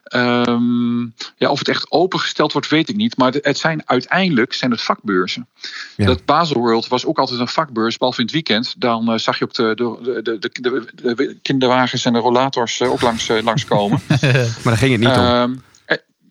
[0.04, 1.02] Ehm,
[1.38, 3.18] ja, of het echt opengesteld wordt, weet ik niet.
[3.18, 5.48] Maar het- zijn uiteindelijk zijn het vakbeurzen.
[5.96, 6.06] Ja.
[6.06, 8.76] Dat Baselworld was ook altijd een vakbeurs, behalve in het weekend.
[8.78, 13.02] Dan zag je ook de, de, de, de, de, de kinderwagens en de rollators ook
[13.02, 14.02] langs, eh, langskomen.
[14.08, 15.24] Maar daar ging het niet om.
[15.24, 15.58] Ehm, eh,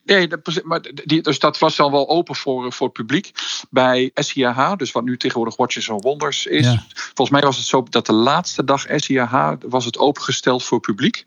[0.04, 3.30] nee, dat- maar die, dus dat was dan wel open voor, eh, voor het publiek.
[3.70, 6.64] Bij SIAH, dus wat nu tegenwoordig Watches and Wonders is.
[6.64, 6.84] Ja.
[6.94, 11.26] Volgens mij was het zo dat de laatste dag SIAH was het opengesteld voor publiek.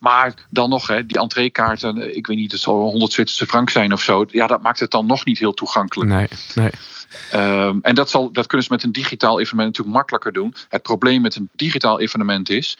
[0.00, 3.70] Maar dan nog, hè, die entreekaarten, eh, ik weet niet, het zal 100 Zwitserse frank
[3.70, 4.24] zijn of zo.
[4.28, 6.10] Ja, dat maakt het dan nog niet heel toegankelijk.
[6.10, 6.70] Nee, nee.
[7.30, 10.54] Ehm, en dat, zal, dat kunnen ze met een digitaal evenement natuurlijk makkelijker doen.
[10.68, 12.78] Het probleem met een digitaal evenement is.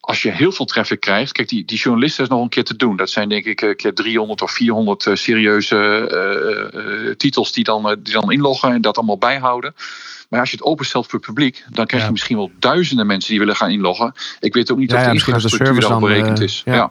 [0.00, 1.32] Als je heel veel traffic krijgt.
[1.32, 2.96] Kijk, die, die journalisten is nog een keer te doen.
[2.96, 7.64] Dat zijn denk ik een keer 300 of 400 eh, serieuze eh, eh, titels die
[7.64, 9.74] dan, eh, die dan inloggen en dat allemaal bijhouden.
[10.30, 12.10] Maar als je het openstelt voor het publiek, dan krijg je Ja.
[12.12, 14.12] misschien wel duizenden mensen die willen gaan inloggen.
[14.40, 16.62] Ik weet ook niet Ja, of de infrastructuur dan, berekend eh, is.
[16.64, 16.90] ja.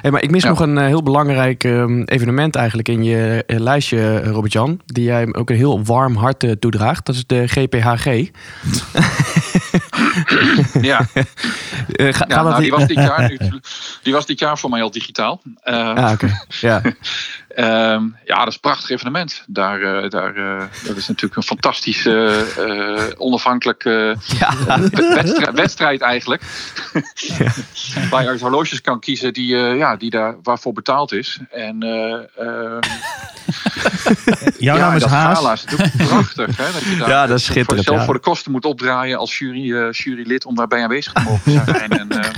[0.00, 3.58] Hey, maar ik mis nog een eh, heel belangrijk ehm, evenement eigenlijk in je eh,
[3.60, 4.80] lijstje, Robert-Jan.
[4.86, 7.06] Die jij ook een heel warm hart toedraagt.
[7.06, 8.06] Dat is de GPHG.
[10.80, 11.06] Ja.
[11.96, 13.32] Ga, Ja, nou, die, was dit jaar,
[14.02, 15.42] die was dit jaar voor mij al digitaal.
[15.62, 16.38] Ah, oké.
[16.60, 16.82] Ja.
[17.56, 19.42] Ehm, ja, dat is een prachtig evenement.
[19.46, 24.54] Daar, eh, daar, eh, dat is natuurlijk een fantastische, eh, onafhankelijk eh, ja.
[24.98, 26.42] wedstrijd, wedstrijd eigenlijk.
[28.10, 31.40] Waar je uit horloges kan kiezen die, eh, ja, die daar, waarvoor betaald is.
[31.50, 32.12] En eh,
[32.46, 32.80] ehm,
[34.58, 35.36] Jouw ja, naam is dat Haas.
[35.38, 36.56] gala is natuurlijk prachtig.
[36.56, 38.04] Hè, dat je daar Ja, dat is voor- schitterend, zelf ja.
[38.04, 41.90] voor de kosten moet opdraaien als jury, eh, jurylid om daarbij aanwezig te mogen zijn.
[41.90, 42.30] en, eh,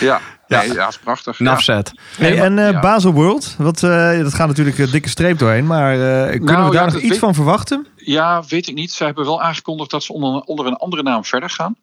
[0.00, 0.58] ja, Ja.
[0.58, 1.38] nee, ja, dat is prachtig.
[1.38, 1.44] Ja.
[1.44, 1.92] Nafzet.
[2.16, 2.80] Hey, en eh ja.
[2.80, 5.66] Basel World, wat, eh, dat gaat natuurlijk een dikke streep doorheen.
[5.66, 7.86] Maar eh, kunnen Nou, we daar ja, nog iets weet- van verwachten?
[7.96, 8.92] Ja, weet ik niet.
[8.92, 11.76] Ze hebben wel aangekondigd dat ze onder, onder een andere naam verder gaan.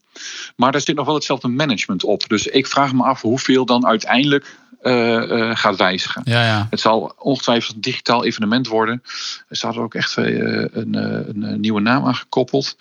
[0.55, 2.27] Maar daar zit nog wel hetzelfde management op.
[2.29, 6.21] Dus ik vraag me af hoeveel dan uiteindelijk eh, eh, gaat wijzigen.
[6.25, 6.67] Ja, ja.
[6.69, 9.03] Het zal ongetwijfeld een digitaal evenement worden.
[9.49, 12.75] Ze hadden ook echt eh, een, eh, een, eh, nieuwe naam aangekoppeld.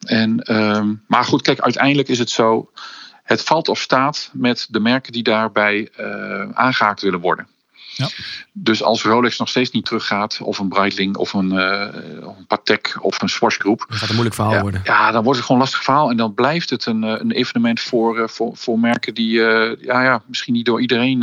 [0.00, 2.70] En, ehm, maar goed, kijk, uiteindelijk is het zo.
[3.30, 7.48] Het valt of staat met de merken die daarbij eh, aangehaakt willen worden.
[7.96, 8.08] Ja.
[8.52, 12.46] Dus als Rolex nog steeds niet teruggaat, of een Breitling, of een, eh, of een
[12.46, 14.80] Patek, of een Swatch Group, Dat gaat een moeilijk verhaal ja, worden.
[14.84, 16.10] ja, dan wordt het gewoon een lastig verhaal.
[16.10, 19.76] En dan blijft het een, eh, een evenement voor, eh, voor, voor merken die eh,
[19.84, 21.22] ja, ja, misschien niet door iedereen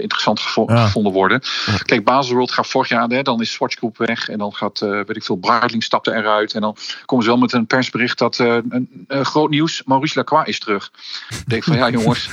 [0.00, 0.84] interessant gevo- Ja.
[0.84, 1.40] gevonden worden.
[1.66, 1.76] Ja.
[1.76, 4.28] Kijk, Baselworld gaat vorig jaar, hè, dan is Swatch Group weg.
[4.28, 6.54] En dan gaat, eh, weet ik veel, Breitling stapte eruit.
[6.54, 10.48] En dan komen ze wel met een persbericht dat eh, een, groot nieuws, Maurice Lacroix
[10.48, 10.90] is terug.
[11.28, 12.28] Ik denk van, ja jongens,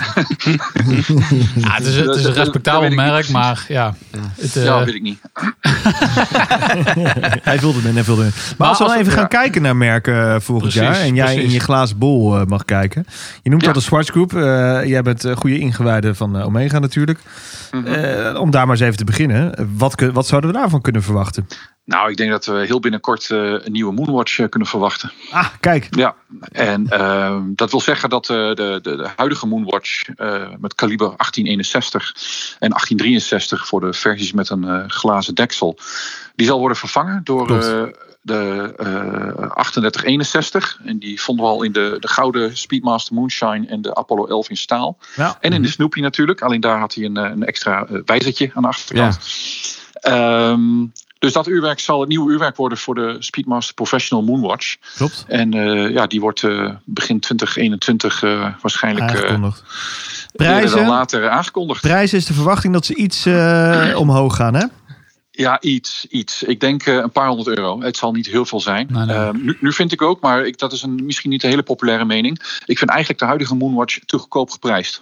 [1.56, 3.96] Ja, het is, het is een respectabel merk, maar ja.
[4.40, 5.20] Het, eh, ja, weet ik niet.
[7.44, 8.36] Hij wilde het hij wilde het.
[8.36, 10.96] Maar, Maar als we als dan even het- gaan kijken naar merken eh, volgend Precies,
[10.98, 11.06] jaar.
[11.08, 11.44] En jij precies.
[11.44, 13.06] in je glazen bol eh, mag kijken.
[13.42, 13.68] Je noemt Ja.
[13.68, 14.34] dat de Swatch Group.
[14.36, 14.42] Eh,
[14.86, 17.20] jij bent goede ingewijde van eh, Omega natuurlijk.
[17.74, 17.86] Mhm.
[17.86, 19.70] Eh, om daar maar eens even te beginnen.
[19.78, 21.48] Wat, wat zouden we daarvan kunnen verwachten?
[21.86, 25.12] Nou, ik denk dat we heel binnenkort eh, een nieuwe Moonwatch eh, kunnen verwachten.
[25.32, 25.88] Ah, kijk.
[25.96, 26.16] Ja,
[26.52, 30.08] en ehm, dat wil zeggen dat de, de, de huidige Moonwatch
[30.60, 32.14] met kaliber 1861
[32.60, 35.78] en 1863 voor de versies met een glazen deksel,
[36.36, 37.48] die zal worden vervangen door
[38.24, 40.80] de eh 3861.
[40.86, 44.50] En die vonden we al in de, de gouden Speedmaster Moonshine en de Apollo 11
[44.50, 44.98] in staal.
[45.16, 45.38] Ja.
[45.40, 48.52] En in de Snoopy natuurlijk, alleen daar had hij een, eh, een extra eh, wijzertje
[48.54, 49.20] aan de achterkant.
[49.94, 50.86] Ehm,
[51.20, 54.76] Dus dat uurwerk zal het nieuwe uurwerk worden voor de Speedmaster Professional Moonwatch.
[54.96, 55.26] Klopt.
[55.28, 59.64] En eh, ja, die wordt eh, begin 2021 eh, waarschijnlijk eh, Aangekondigd.
[60.34, 60.88] Prijzen?
[60.88, 61.82] later aangekondigd.
[61.82, 64.66] Prijs is de verwachting dat ze iets eh, omhoog gaan, hè?
[65.36, 66.44] Ja, iets, iets.
[66.44, 67.82] Ik denk eh, een paar honderd euro.
[67.82, 68.88] Het zal niet heel veel zijn.
[68.92, 69.16] Nee, nee.
[69.16, 71.64] Eh, nu, nu vind ik ook, maar ik, dat is een, misschien niet een hele
[71.64, 72.40] populaire mening.
[72.66, 75.02] Ik vind eigenlijk de huidige Moonwatch te goedkoop geprijsd.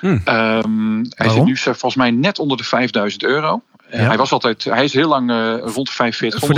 [0.00, 0.20] Hmm.
[0.24, 3.62] Ehm, hij zit nu eh, volgens mij net onder de 5000 euro.
[3.88, 4.06] Eh.
[4.06, 5.30] Hij, was altijd, hij is heel lang
[5.60, 6.54] rond de 4500 Voor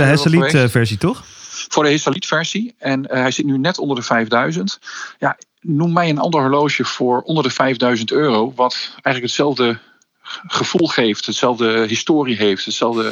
[0.51, 1.23] de eh, versie, toch?
[1.69, 2.75] Voor de Hisalit versie.
[2.77, 4.79] En hij zit nu net onder de 5000.
[5.19, 8.53] Ja, noem mij een ander horloge voor onder de 5000 euro.
[8.55, 9.79] Wat eigenlijk hetzelfde
[10.47, 11.25] gevoel geeft.
[11.25, 12.65] Hetzelfde historie heeft.
[12.65, 13.11] Hetzelfde,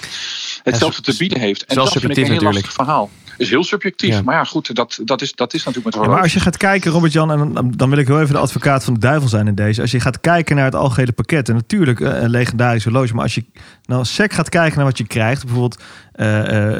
[0.63, 1.65] hetzelfde te bieden heeft.
[1.65, 2.53] En dat vind ik een heel natuurlijk.
[2.53, 3.09] lastig verhaal.
[3.37, 4.09] Is heel subjectief.
[4.13, 4.21] Ja.
[4.21, 4.75] Maar ja, goed.
[4.75, 7.53] Dat, dat, is, dat is natuurlijk met Ja, maar als je gaat kijken, Robert-Jan, en
[7.53, 9.81] dan, dan wil ik wel even de advocaat van de duivel zijn in deze.
[9.81, 13.23] Als je gaat kijken naar het algehele pakket, en natuurlijk eh, een legendarisch horloge, maar
[13.23, 13.45] als je
[13.85, 15.81] nou sec gaat kijken naar wat je krijgt, bijvoorbeeld,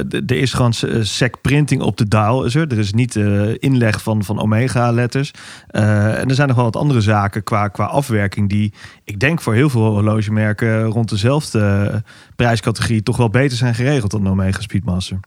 [0.10, 2.72] d- er is gewoon sec printing op de dial, is er.
[2.72, 5.32] Er is niet eh, inleg van, van omega-letters.
[5.68, 9.54] En er zijn nog wel wat andere zaken qua, qua afwerking die, ik denk voor
[9.54, 12.04] heel veel horlogemerken rond dezelfde
[12.36, 15.20] prijscategorie toch wel beter zijn geregeld dan de Omega Speedmaster.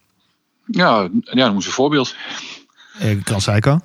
[0.70, 2.14] Ja, ja, noem eens een voorbeeld.
[3.24, 3.81] Kran Seiko.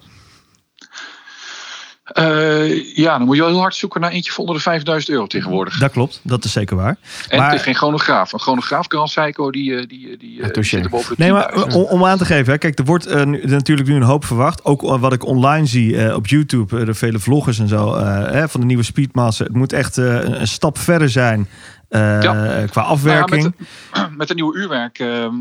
[2.04, 5.14] Eh, ja, dan moet je wel heel hard zoeken naar eentje voor onder de 5000
[5.14, 5.78] euro tegenwoordig.
[5.80, 6.98] Dat klopt, dat is zeker waar.
[7.28, 8.34] En maar- het is geen chronograaf.
[8.34, 10.70] Een chronograaf, Grand Seiko, die, eh, die, eh, die, eh, Ja, touché.
[10.76, 11.76] die zit boven de Nee, maar 10.000.
[11.76, 14.66] om, om aan te geven, hè, kijk, er wordt nu, natuurlijk nu een hoop verwacht.
[14.66, 18.50] Ook wat ik online zie eh, op YouTube, de vele vloggers en zo, eh, hè,
[18.50, 19.46] van de nieuwe Speedmaster.
[19.46, 21.48] Het moet echt eh, een, een stap verder zijn
[21.94, 22.66] eh, Ja.
[22.70, 23.42] qua afwerking.
[23.42, 23.54] Nou
[23.94, 25.00] ja, met, met een nieuw uurwerk.
[25.00, 25.32] eh, eh,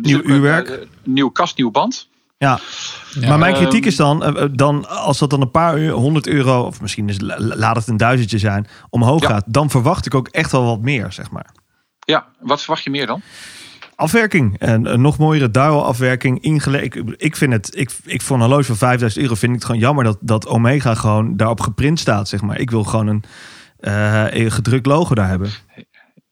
[0.00, 0.68] Nieuw uurwerk.
[0.68, 2.08] eh, nieuw kast, nieuw band.
[2.38, 2.58] ja.
[3.20, 3.28] Ja.
[3.28, 5.98] maar mijn kritiek Ehm, is dan, eh, eh, dan, als dat dan een paar euro,
[5.98, 9.28] 100 euro, of misschien is, la- laat het een duizendje zijn, omhoog Ja.
[9.28, 11.46] gaat, dan verwacht ik ook echt wel wat meer, zeg maar.
[12.04, 13.20] Ja, wat verwacht je meer dan?
[13.94, 14.58] Afwerking.
[14.58, 16.40] En een nog mooiere dial-afwerking.
[16.42, 19.56] Ingele- ik, ik vind het, ik, ik voor een horloge van 5000 euro vind ik
[19.58, 22.58] het gewoon jammer dat, dat Omega gewoon daarop geprint staat, zeg maar.
[22.58, 23.22] Ik wil gewoon een,
[23.80, 25.50] eh, een gedrukt logo daar hebben.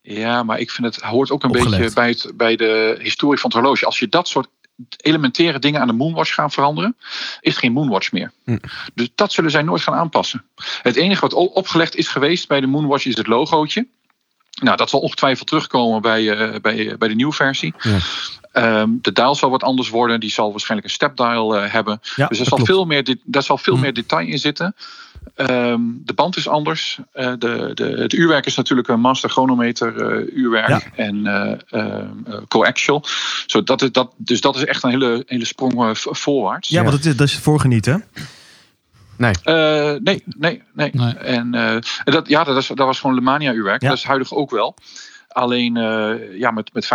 [0.01, 1.77] Ja, maar ik vind het hoort ook een Opgelegd.
[1.77, 3.85] beetje bij, het, bij de historie van het horloge.
[3.85, 4.47] Als je dat soort
[4.97, 6.95] elementaire dingen aan de Moonwatch gaan veranderen,
[7.39, 8.31] is geen Moonwatch meer.
[8.45, 8.57] Hm.
[8.93, 10.43] Dus dat zullen zij nooit gaan aanpassen.
[10.81, 13.87] Het enige wat opgelegd is geweest bij de Moonwatch is het logootje.
[14.61, 17.73] Nou, dat zal ongetwijfeld terugkomen bij, eh, bij, bij de nieuwe versie.
[17.79, 17.97] Ja.
[18.51, 20.19] Ehm, de dial zal wat anders worden.
[20.19, 21.99] Die zal waarschijnlijk een stepdial eh hebben.
[22.01, 22.65] Ja, Dus er dat zal klopt.
[22.71, 23.81] veel meer, dit- daar zal veel Hm.
[23.81, 24.75] meer detail in zitten.
[25.35, 26.99] Ehm, de band is anders.
[27.11, 30.81] Eh, de, de, het uurwerk is natuurlijk een master chronometer eh, uurwerk Ja.
[30.95, 33.03] en eh, ehm, eh, coaxial.
[33.45, 36.69] Zo, dat is, dat, dus dat is echt een hele, hele sprong voorwaarts.
[36.69, 38.05] Ja, want het is, dat is voorgenieten.
[39.17, 39.33] Nee.
[39.43, 40.89] Eh, nee, nee, nee.
[40.93, 41.13] Nee.
[41.13, 43.81] En eh, dat, ja, dat, is, dat was gewoon Lemania uurwerk.
[43.81, 43.89] Ja.
[43.89, 44.75] Dat is huidig ook wel.
[45.33, 46.87] Alleen eh, ja, met, met 50%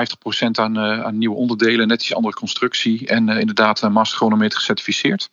[0.53, 3.07] aan, eh, aan nieuwe onderdelen, net iets andere constructie.
[3.07, 5.31] En eh, inderdaad een master chronometer gecertificeerd.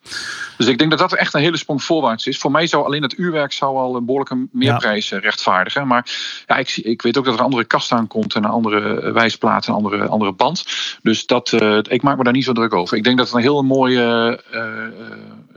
[0.57, 2.37] Dus ik denk dat dat echt een hele sprong voorwaarts is.
[2.37, 5.87] Voor mij zou alleen het uurwerk zou al een behoorlijke meerprijs rechtvaardigen.
[5.87, 6.05] Maar
[6.47, 9.11] ja, ik, zie, ik weet ook dat er een andere kast aankomt en een andere
[9.11, 10.65] wijsplaat, een andere, andere band.
[11.01, 11.51] Dus dat,
[11.89, 12.97] ik maak me daar niet zo druk over.
[12.97, 14.39] Ik denk dat het een heel mooie,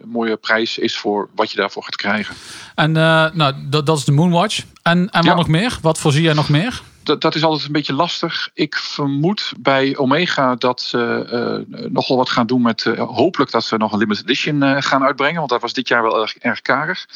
[0.05, 2.35] mooie prijs is voor wat je daarvoor gaat krijgen.
[2.75, 4.63] En nou, dat, dat is de Moonwatch.
[4.83, 5.35] En, en wat Ja.
[5.35, 5.79] nog meer?
[5.83, 6.83] Wat voorzie jij nog meer?
[7.07, 8.51] Dat, dat is altijd een beetje lastig.
[8.55, 11.27] Ik vermoed bij Omega dat ze
[11.71, 12.87] eh, nogal wat gaan doen met.
[12.87, 15.39] eh, hopelijk dat ze nog een limited edition eh, gaan uitbrengen.
[15.39, 17.07] Want dat was dit jaar wel erg, erg karig.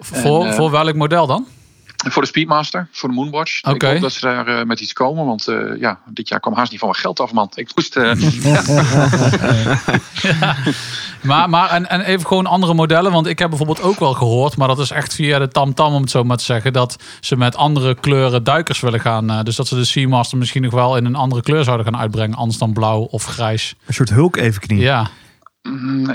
[0.00, 1.46] Voor, voor welk model dan?
[2.12, 3.62] Voor de Speedmaster, voor de Moonwatch.
[3.62, 3.74] Oké.
[3.74, 5.26] Ik hoop dat ze daar eh, met iets komen.
[5.26, 7.50] Want eh, ja, dit jaar kwam haast niet van mijn geld af, man.
[7.54, 7.96] Ik moest.
[7.96, 8.12] eh,
[11.22, 13.12] Maar, maar en, en even gewoon andere modellen.
[13.12, 16.00] Want ik heb bijvoorbeeld ook wel gehoord, maar dat is echt via de tamtam om
[16.00, 19.30] het zo maar te zeggen, dat ze met andere kleuren duikers willen gaan.
[19.30, 21.96] eh, dus dat ze de Seamaster misschien nog wel in een andere kleur zouden gaan
[22.00, 23.74] uitbrengen, anders dan blauw of grijs.
[23.86, 24.80] Een soort hulk evenknie.
[24.80, 25.08] Ja,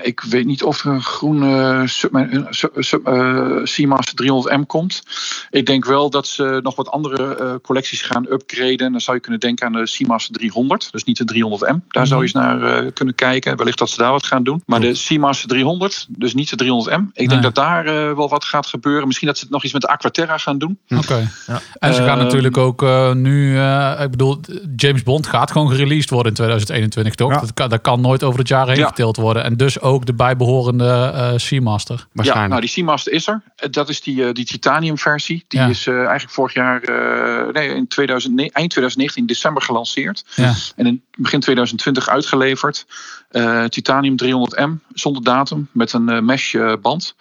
[0.01, 5.03] Ik weet niet of er een groene sub- eh, Seamaster 300M komt.
[5.49, 8.91] Ik denk wel dat ze nog wat andere eh, collecties gaan upgraden.
[8.91, 10.91] Dan zou je kunnen denken aan de Seamaster 300.
[10.91, 11.75] Dus niet de 300M.
[11.87, 13.57] Daar zou je eens naar eh, kunnen kijken.
[13.57, 14.63] Wellicht dat ze daar wat gaan doen.
[14.65, 17.01] Maar de Seamaster 300, dus niet de 300M.
[17.13, 17.27] Ik Nee.
[17.27, 19.07] denk dat daar eh, wel wat gaat gebeuren.
[19.07, 20.77] Misschien dat ze nog iets met de Aquaterra gaan doen.
[20.97, 21.29] oké.
[21.47, 21.61] Ja.
[21.79, 24.39] En ze gaan Ehm, natuurlijk ook eh, nu, eh, ik bedoel,
[24.75, 27.31] James Bond gaat gewoon gereleased worden in 2021, toch?
[27.31, 27.39] Ja.
[27.39, 28.87] Dat, kan, dat kan nooit over het jaar heen Ja.
[28.87, 29.40] getild worden.
[29.43, 32.07] En dus ook de bijbehorende eh Seamaster.
[32.13, 33.41] Ja, nou die Seamaster is er.
[33.55, 35.45] Eh, Dat is die, eh, die titanium versie.
[35.47, 35.67] Die Ja.
[35.67, 40.25] is eh, eigenlijk vorig jaar, eh, nee, in 2009, eind 2019, december gelanceerd.
[40.35, 40.53] Ja.
[40.75, 42.85] En in begin 2020 uitgeleverd.
[43.29, 47.15] Eh, titanium 300M, zonder datum, met een eh, mesh eh, band.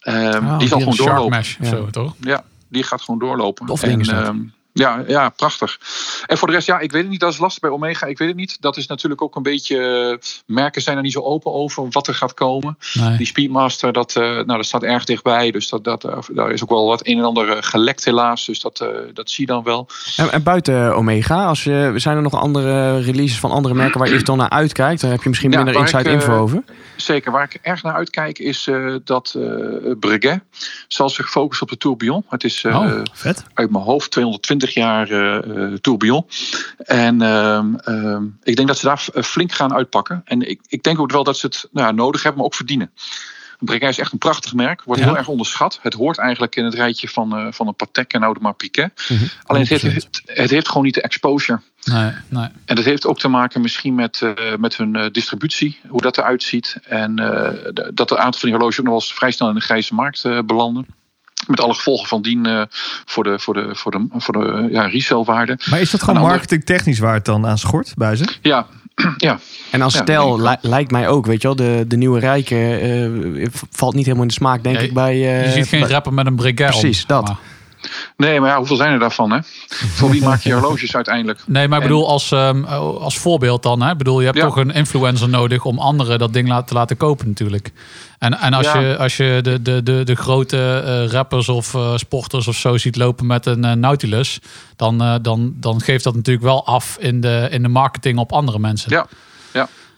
[0.00, 1.36] Ehm, Ah, die zal gewoon Shark doorlopen.
[1.38, 1.76] Mesh of Ja.
[1.76, 2.14] zo, toch?
[2.20, 3.68] Ja, die gaat gewoon doorlopen.
[3.72, 4.24] Is dat.
[4.24, 4.38] ehm,
[4.78, 5.78] Ja, ja, prachtig.
[6.26, 7.20] En voor de rest, ja, ik weet het niet.
[7.20, 8.06] Dat is lastig bij Omega.
[8.06, 8.56] Ik weet het niet.
[8.60, 9.54] Dat is natuurlijk ook een beetje.
[9.76, 12.78] eh, merken zijn er niet zo open over wat er gaat komen.
[12.92, 13.16] Nee.
[13.16, 15.50] Die Speedmaster, dat, eh, nou, dat staat erg dichtbij.
[15.50, 18.44] Dus dat, dat, eh, daar is ook wel wat een en ander gelekt, helaas.
[18.44, 18.84] Dus dat,
[19.14, 19.88] dat zie je dan wel.
[20.16, 24.08] En, en buiten Omega, als je, zijn er nog andere releases van andere merken waar
[24.08, 25.00] je dan naar uitkijkt?
[25.00, 26.62] Daar heb je misschien Ja, minder inside info over.
[26.96, 27.32] Zeker.
[27.32, 28.70] Waar ik erg naar uitkijk, is
[29.04, 30.40] dat eh Breguet
[30.88, 32.24] zal zich focussen op de Tourbillon.
[32.28, 33.00] Het is Oh.
[33.12, 33.44] Vet.
[33.54, 36.26] uit mijn hoofd 220 jaar eh eh, Tourbillon.
[36.78, 40.22] En ehm, ehm, ik denk dat ze daar f- flink gaan uitpakken.
[40.24, 42.54] En ik, ik denk ook wel dat ze het nou, ja, nodig hebben, maar ook
[42.56, 42.90] verdienen.
[43.58, 44.82] Breguet is echt een prachtig merk.
[44.84, 45.06] Wordt Ja.
[45.06, 45.78] heel erg onderschat.
[45.82, 49.06] Het hoort eigenlijk in het rijtje van, eh, van een Patek en Audemars Piguet.
[49.08, 49.24] Mhm.
[49.44, 51.60] Alleen het heeft, het, het heeft gewoon niet de exposure.
[51.84, 52.48] Nee, nee.
[52.64, 56.18] En dat heeft ook te maken misschien met, eh, met hun eh, distributie, hoe dat
[56.18, 56.76] eruit ziet.
[56.88, 59.54] En eh, dat een aantal van die horloges ook nog wel eens vrij snel in
[59.54, 60.86] de grijze markt eh, belanden.
[61.46, 62.62] Met alle gevolgen van dien eh,
[63.04, 65.58] voor de, voor de, voor de, voor de ja, resellwaarde.
[65.70, 68.28] Maar is dat gewoon marketingtechnisch waar het dan aan schort, Buizen?
[68.42, 68.66] Ja,
[69.16, 69.38] ja,
[69.70, 70.00] En als Ja,
[70.42, 74.22] li- lijkt mij ook, weet je wel, de, de nieuwe rijken eh, valt niet helemaal
[74.24, 75.12] in de smaak, denk Ja, ik, bij...
[75.12, 77.26] eh, Je ziet geen bij- rapper met een om, Precies, dat.
[77.26, 77.36] maar-
[78.16, 79.32] nee, maar ja, hoeveel zijn er daarvan?
[79.32, 79.38] Hè?
[79.68, 81.40] voor wie maak je horloges uiteindelijk?
[81.46, 83.82] Nee, maar ik bedoel als, ehm, als voorbeeld dan.
[83.82, 83.90] Hè?
[83.90, 84.44] Ik bedoel, je hebt Ja.
[84.44, 87.72] toch een influencer nodig om anderen dat ding te laten kopen natuurlijk.
[88.18, 88.78] En, en als, Ja.
[88.78, 92.76] je, als je de, de, de, de grote eh, rappers of eh, sporters of zo
[92.76, 94.38] ziet lopen met een eh, Nautilus,
[94.76, 98.32] dan, eh, dan, dan geeft dat natuurlijk wel af in de, in de marketing op
[98.32, 98.90] andere mensen.
[98.90, 99.06] Ja.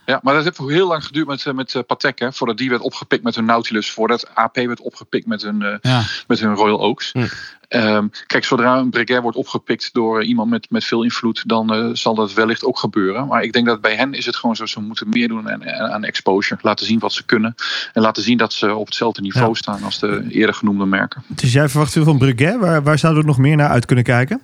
[0.09, 2.19] Ja, maar dat heeft heel lang geduurd met, eh, met eh, Patek.
[2.19, 3.91] Hè, voordat die werd opgepikt met hun Nautilus.
[3.91, 6.03] Voordat AP werd opgepikt met hun, eh, Ja.
[6.27, 7.11] met hun Royal Oaks.
[7.11, 7.25] Hm.
[7.67, 12.15] Ehm, kijk, zodra een Breguet wordt opgepikt door iemand met, met veel invloed, dan zal
[12.15, 13.27] dat wellicht ook gebeuren.
[13.27, 15.65] Maar ik denk dat bij hen is het gewoon zo, ze moeten meer doen aan,
[15.69, 16.59] aan exposure.
[16.63, 17.55] Laten zien wat ze kunnen.
[17.93, 19.53] En laten zien dat ze op hetzelfde niveau Ja.
[19.55, 21.23] staan als de eerder genoemde merken.
[21.27, 22.57] Dus jij verwacht veel van Breguet.
[22.59, 24.41] Waar, waar zouden we nog meer naar uit kunnen kijken?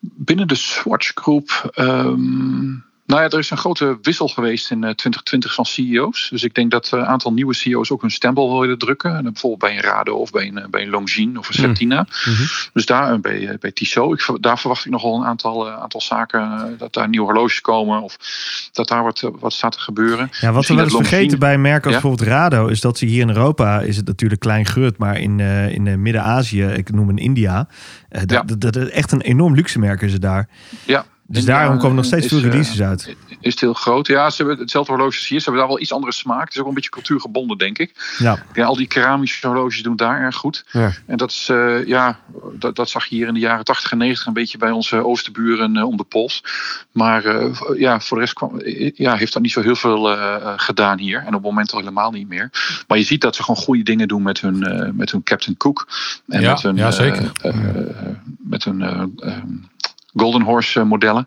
[0.00, 1.70] Binnen de Swatch Groep.
[1.74, 2.72] ehm,
[3.06, 6.28] nou ja, er is een grote wissel geweest in eh, 2020 van CEO's.
[6.30, 9.16] Dus ik denk dat een aantal nieuwe CEO's ook hun stempel willen drukken.
[9.16, 12.06] En bijvoorbeeld bij een Rado of bij een, eh, bij een Longines of een Septina.
[12.72, 14.12] Dus daar eh, bij, eh, bij Tissot.
[14.20, 16.40] Ik, daar verwacht ik nogal een aantal, eh, aantal zaken.
[16.40, 18.02] eh, dat daar nieuwe horloges komen.
[18.02, 18.16] Of
[18.72, 20.28] dat daar wat, eh, wat staat te gebeuren.
[20.40, 22.00] Ja, wat we wel eens vergeten bij merken als Ja?
[22.00, 25.40] bijvoorbeeld Rado, is dat ze hier in Europa is het natuurlijk klein grut, maar in,
[25.40, 27.68] eh, in eh, Midden-Azië, ik noem een India,
[28.08, 28.42] eh, dat, Ja.
[28.42, 30.48] dat, dat echt een enorm luxe merk is het daar.
[30.84, 31.04] Ja.
[31.26, 33.16] Dus daarom komen er nog steeds is, veel eh, releases uit.
[33.40, 34.06] Is het heel groot?
[34.06, 35.38] Ja, ze hebben hetzelfde horloges hier.
[35.38, 36.44] Ze hebben daar wel iets andere smaak.
[36.44, 38.14] Het is ook een beetje cultuurgebonden, denk ik.
[38.18, 38.38] Ja.
[38.54, 40.64] Ja, al die keramische horloges doen daar erg goed.
[40.70, 40.92] Ja.
[41.06, 42.18] En dat is, eh, ja,
[42.52, 45.04] dat, dat zag je hier in de jaren 80 en 90 een beetje bij onze
[45.04, 46.44] oosterburen eh, om de pols.
[46.92, 50.10] Maar eh, ja, voor de rest kwam, eh, ja, heeft dat niet zo heel veel
[50.10, 51.18] eh, eh, gedaan hier.
[51.18, 52.50] En op het moment al helemaal niet meer.
[52.88, 55.56] Maar je ziet dat ze gewoon goede dingen doen met hun, eh, met hun Captain
[55.56, 55.88] Cook.
[56.28, 57.30] En Ja, met hun, ja, eh, zeker.
[57.42, 57.54] eh,
[58.38, 59.46] met hun eh, ehm,
[60.14, 61.26] Golden Horse eh, modellen.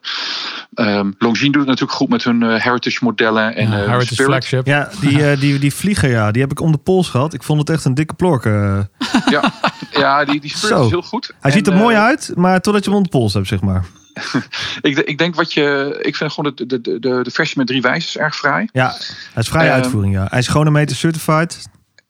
[0.74, 3.56] Ehm Longines doet het natuurlijk goed met hun eh, Heritage modellen.
[3.56, 4.32] En Ja, eh, Heritage Spirit.
[4.32, 4.66] Flagship.
[4.66, 7.34] Ja, die, die, die vlieger, ja, die heb ik om de pols gehad.
[7.34, 8.44] Ik vond het echt een dikke plork.
[8.44, 9.52] Ja,
[9.92, 10.84] ja die, die Spirit Zo.
[10.84, 11.34] is heel goed.
[11.40, 13.86] Hij ziet er mooi uit, maar totdat je hem om de pols hebt, zeg maar.
[14.82, 15.98] Ik, ik denk wat je.
[16.02, 18.68] Ik vind gewoon de, de, de, de, de versie met drie wijzers erg fraai.
[18.72, 18.88] Ja,
[19.34, 20.28] hij is vrije Ehm, uitvoering, ja.
[20.30, 21.70] Hij is chronometer certified.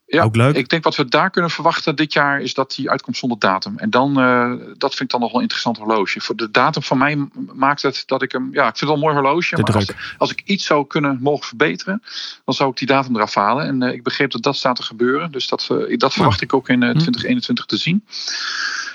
[0.09, 0.55] Ja, Ook leuk.
[0.55, 3.77] Ik denk wat we daar kunnen verwachten dit jaar is dat die uitkomt zonder datum.
[3.77, 6.21] En dan, eh, dat vind ik dan nog wel een interessant horloge.
[6.21, 8.49] Voor de datum van mij maakt het dat ik hem.
[8.51, 9.55] Ja, ik vind het wel een mooi horloge.
[9.55, 12.01] De maar als, ik iets zou kunnen mogen verbeteren,
[12.45, 13.65] dan zou ik die datum eraf halen.
[13.65, 15.31] En eh, ik begreep dat dat staat te gebeuren.
[15.31, 18.03] Dus dat, eh, dat verwacht ik ook in eh, 2021 te zien.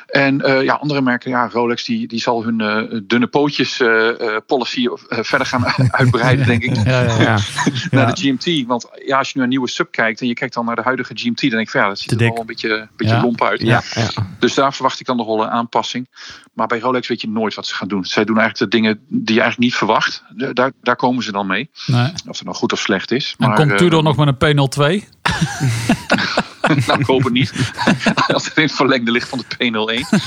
[0.07, 4.37] En eh, ja, andere merken, ja, Rolex, die, die zal hun eh, dunne pootjes eh,
[4.47, 5.65] policy verder gaan
[6.01, 6.77] uitbreiden, denk ik.
[6.77, 7.39] Ja, ja, ja.
[7.91, 8.67] Naar de GMT.
[8.67, 10.83] Want ja, als je nu een nieuwe sub kijkt en je kijkt dan naar de
[10.83, 13.43] huidige GMT, dan denk ik ja, dat ziet er wel een beetje, een beetje lomp
[13.43, 13.61] uit.
[13.61, 14.09] Ja, ja.
[14.39, 16.09] Dus daar verwacht ik dan nog wel een aanpassing.
[16.53, 18.05] Maar bij Rolex weet je nooit wat ze gaan doen.
[18.05, 20.23] Zij doen eigenlijk de dingen die je eigenlijk niet verwacht.
[20.53, 21.71] Daar, daar komen ze dan mee.
[21.87, 22.11] Nee.
[22.29, 23.35] Of het nou goed of slecht is.
[23.39, 25.05] En Maar, komt eh, Tudor nog met een P02?
[26.87, 27.53] nou, ik hoop het niet.
[28.35, 30.07] Als het in het verlengde ligt van de P01.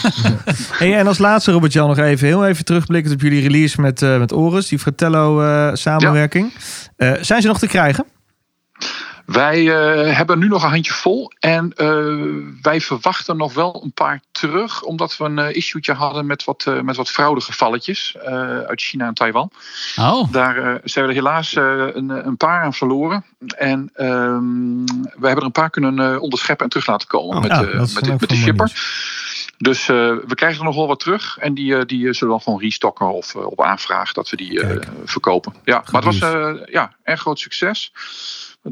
[0.77, 4.17] Hey, en als laatste, Robert-Jan, nog even heel even terugblikkend op jullie release met, eh
[4.17, 6.53] met Oris, die Fratello eh, samenwerking.
[6.97, 8.05] Eh, zijn ze nog te krijgen?
[9.25, 11.31] Wij eh, hebben nu nog een handje vol.
[11.39, 11.87] En eh,
[12.61, 14.81] wij verwachten nog wel een paar terug.
[14.81, 18.23] Omdat we een uh, issue'tje hadden met wat, uh, met wat fraudegevalletjes uh,
[18.59, 19.51] uit China en Taiwan.
[19.95, 20.31] Oh.
[20.31, 23.25] Daar uh, zijn we er helaas uh, een, een, paar aan verloren.
[23.57, 27.51] En um, we hebben er een paar kunnen onderscheppen en terug laten komen oh, met,
[27.51, 28.71] ja, met, de, met de shipper.
[29.57, 29.95] Dus uh,
[30.27, 31.37] we krijgen er nog wel wat terug.
[31.37, 34.61] En die, uh, die zullen dan gewoon restocken of uh, op aanvraag dat we die
[35.05, 35.53] verkopen.
[35.63, 36.31] Ja, maar het was
[36.65, 37.91] ja, erg groot succes.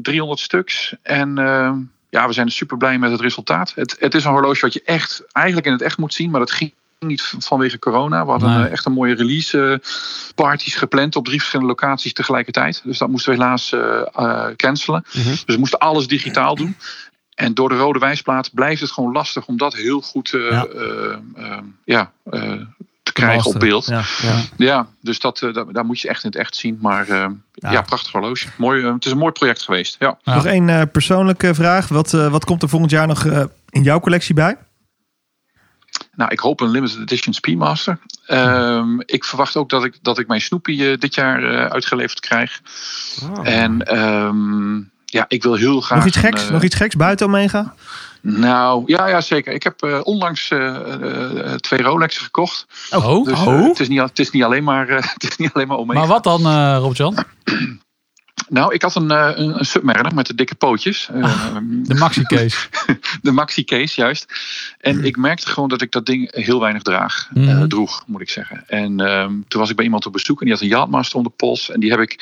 [0.02, 0.94] 300 stuks.
[1.02, 1.34] En
[2.10, 3.72] ja, we zijn super blij met het resultaat.
[3.74, 6.40] Het, het is een horloge wat je echt eigenlijk in het echt moet zien, maar
[6.40, 8.24] dat ging niet vanwege corona.
[8.24, 8.68] We hadden Nee.
[8.68, 9.88] echt een mooie release eh,
[10.34, 12.80] parties gepland op drie verschillende locaties tegelijkertijd.
[12.84, 15.04] Dus dat moesten we helaas eh, eh, cancelen.
[15.12, 15.28] Mhm.
[15.28, 16.76] Dus we moesten alles digitaal doen.
[17.34, 20.64] En door de rode wijsplaat blijft het gewoon lastig om dat heel goed Ja.
[20.66, 22.12] eh, eh, ja,
[23.04, 23.86] te krijgen op beeld.
[23.86, 24.02] Ja.
[24.56, 26.78] Ja, dus dat, eh, daar, daar moet je echt in het echt zien.
[26.80, 27.70] Maar eh, Ja.
[27.70, 27.82] ja.
[27.82, 28.46] prachtig horloge.
[28.56, 29.96] Mooi, eh, het is een mooi project geweest.
[29.98, 30.18] Ja.
[30.22, 30.34] Ja.
[30.34, 31.88] Nog één eh, persoonlijke vraag.
[31.88, 33.24] Wat, eh, wat komt er volgend jaar nog
[33.70, 34.56] in jouw collectie bij?
[36.16, 37.98] Nou, ik hoop een limited edition Speedmaster.
[38.26, 42.20] Ehm, ik verwacht ook dat ik, dat ik mijn Snoopy eh, dit jaar eh, uitgeleverd
[42.20, 42.60] krijg.
[43.22, 43.48] Oh.
[43.48, 45.98] En ehm, ja, ik wil heel graag...
[45.98, 46.50] Nog iets een, geks?
[46.50, 47.74] Nog iets geks buiten Omega?
[48.26, 49.52] Nou, ja, ja zeker.
[49.52, 50.76] Ik heb eh, onlangs eh,
[51.52, 52.66] eh, twee Rolexen gekocht.
[52.90, 55.52] Oh, Dus eh, het, is niet, het is niet alleen maar, eh, het is niet
[55.52, 55.98] alleen maar Omega.
[55.98, 57.16] maar wat dan, eh Robert-Jan?
[58.48, 61.08] Nou, ik had een, eh, een, een Submariner met de dikke pootjes.
[61.12, 62.68] Eh, De maxi-case.
[63.22, 64.26] de maxi case juist.
[64.78, 68.30] En ik merkte gewoon dat ik dat ding heel weinig draag, eh, droeg, moet ik
[68.30, 68.64] zeggen.
[68.66, 71.24] En ehm, toen was ik bij iemand op bezoek en die had een Yachtmaster om
[71.24, 71.70] de pols.
[71.70, 72.18] En die heb ik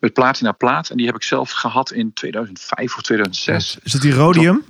[0.00, 0.88] met platina plaat.
[0.90, 3.78] En die heb ik zelf gehad in 2005 of 2006.
[3.82, 4.64] Is het die rhodium?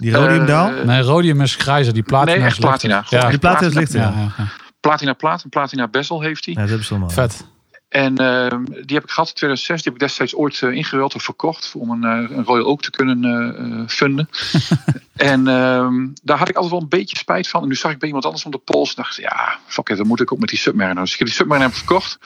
[0.00, 0.70] Die rhodiumdaal?
[0.76, 1.92] Eh, Nee, rhodium is grijzer.
[1.94, 2.98] Die platina Nee, is echt platina.
[2.98, 3.18] lichter.
[3.20, 4.00] Ja, die platina is lichter.
[4.00, 4.44] ja, Ja, ja, ja.
[4.80, 6.54] platina plaat en platina bezel heeft hij.
[6.54, 7.10] dat hebben ze allemaal.
[7.10, 7.44] Vet.
[7.90, 9.82] En ehm, die heb ik gehad in 2006.
[9.82, 11.72] Die heb ik destijds ooit eh, ingeruild of verkocht.
[11.76, 14.28] Om een, eh, een Royal Oak te kunnen eh, funden.
[15.16, 17.62] en ehm, daar had ik altijd wel een beetje spijt van.
[17.62, 18.88] En nu zag ik bij iemand anders om de pols.
[18.88, 21.02] En dacht ja, fuck it, dan moet ik ook met die Submariner.
[21.02, 22.18] Dus ik heb die Submariner verkocht.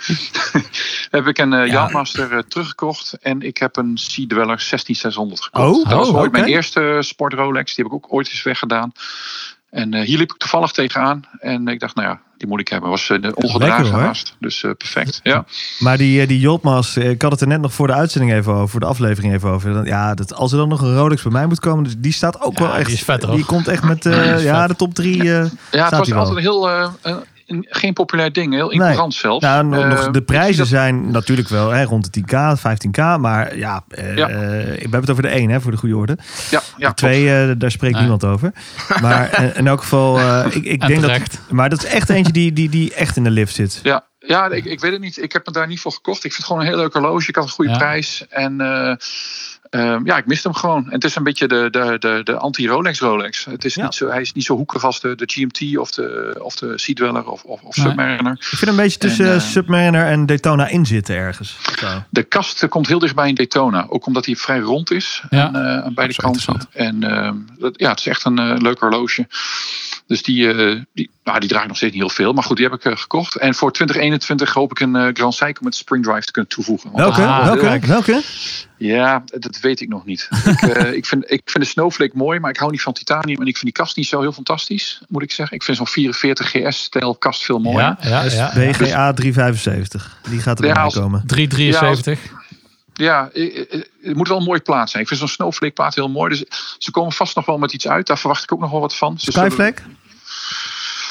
[1.16, 3.12] heb ik een eh Yachtmaster teruggekocht.
[3.20, 5.76] En ik heb een Sea Dweller 16600 gekocht.
[5.76, 7.74] Oh, dat was oh, ooit mijn eerste sport Rolex.
[7.74, 8.92] Die heb ik ook ooit eens weggedaan.
[9.74, 11.22] En eh, hier liep ik toevallig tegenaan.
[11.40, 12.90] En ik dacht, nou ja, die moet ik hebben.
[12.90, 14.36] Was uh, ongedragen haast.
[14.38, 15.20] Dus eh, perfect.
[15.22, 15.44] Ja.
[15.78, 18.52] Maar die, eh, die Yachtmaster, ik had het er net nog voor de uitzending even
[18.52, 19.86] over, voor de aflevering even over.
[19.86, 22.40] Ja, dat, als er dan nog een Rolex bij mij moet komen, dus die staat
[22.40, 22.86] ook Ja, wel echt.
[22.86, 23.36] die is vet, hoor.
[23.36, 25.20] Die komt echt met, eh, ja, de top drie.
[25.20, 26.88] eh, Ja, het Staat was altijd een heel, eh,
[27.46, 28.52] geen populair ding.
[28.52, 29.44] Heel ignorant zelfs.
[29.44, 33.18] nou, nog, Eh, nog- de prijzen dat- zijn natuurlijk wel hè, rond de 10k, 15k.
[33.18, 34.28] Maar ja, eh, Ja.
[34.28, 36.18] eh, we hebben het over de 1, hè, voor de goede orde.
[36.50, 38.02] Ja, ja, de 2, eh, daar spreekt Nee.
[38.02, 38.52] niemand over.
[39.00, 41.20] Maar in elk geval, eh, ik, ik En denk dat.
[41.50, 43.80] Maar dat is echt eentje die, die, die echt in de lift zit.
[43.82, 45.22] Ja, ja ik, ik weet het niet.
[45.22, 46.16] Ik heb me daar niet voor gekocht.
[46.24, 47.28] Ik vind het gewoon een heel leuk horloge.
[47.28, 47.76] Ik had een goede Ja.
[47.78, 48.26] prijs.
[48.28, 48.60] En
[49.74, 50.84] eh, ehm, ja, ik miste hem gewoon.
[50.84, 53.44] En het is een beetje de, de, de, de anti-Rolex Rolex.
[53.44, 53.82] Het is Ja.
[53.84, 56.78] niet zo, hij is niet zo hoekig als de, de GMT of de, of de
[56.78, 57.86] Sea Dweller of, of, of Nee.
[57.86, 58.32] Submariner.
[58.32, 61.56] Ik vind een beetje tussen En, eh, eh, Submariner en Daytona in zitten ergens.
[61.78, 61.86] Zo.
[62.10, 63.86] De kast eh, komt heel dichtbij in Daytona.
[63.88, 65.46] Ook omdat hij vrij rond is Ja.
[65.46, 66.68] aan, aan beide kanten.
[66.72, 69.26] En ehm, dat, ja, het is echt een leuk horloge.
[70.06, 72.32] Dus die, eh, die, nou, die draait nog steeds niet heel veel.
[72.32, 73.36] Maar goed, die heb ik eh, gekocht.
[73.36, 76.90] En voor 2021 hoop ik een eh, Grand Seiko met Spring Drive te kunnen toevoegen.
[76.94, 77.20] Welke?
[77.20, 77.86] welke?
[77.86, 78.22] welke?
[78.76, 80.28] Ja, dat weet ik nog niet.
[80.46, 83.40] ik, eh, ik, vind, ik vind de Snowflake mooi, maar ik hou niet van titanium.
[83.40, 85.56] En ik vind die kast niet zo heel fantastisch, moet ik zeggen.
[85.56, 87.80] Ik vind zo'n 44 GS-stijl kast veel mooier.
[87.80, 88.52] Ja, ja, ja.
[88.54, 90.18] BGA 375.
[90.30, 91.22] Die gaat er Ja, als- komen.
[91.26, 92.20] 373.
[92.94, 95.02] Ja, het moet wel een mooie plaat zijn.
[95.02, 96.28] Ik vind zo'n Snowflake plaat heel mooi.
[96.30, 96.44] Dus
[96.78, 98.06] ze komen vast nog wel met iets uit.
[98.06, 99.18] Daar verwacht ik ook nog wel wat van.
[99.18, 99.82] Ze zullen- Skyflake?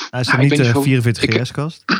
[0.10, 1.84] Hij is niet de niet zo- 44 ik- GS kast?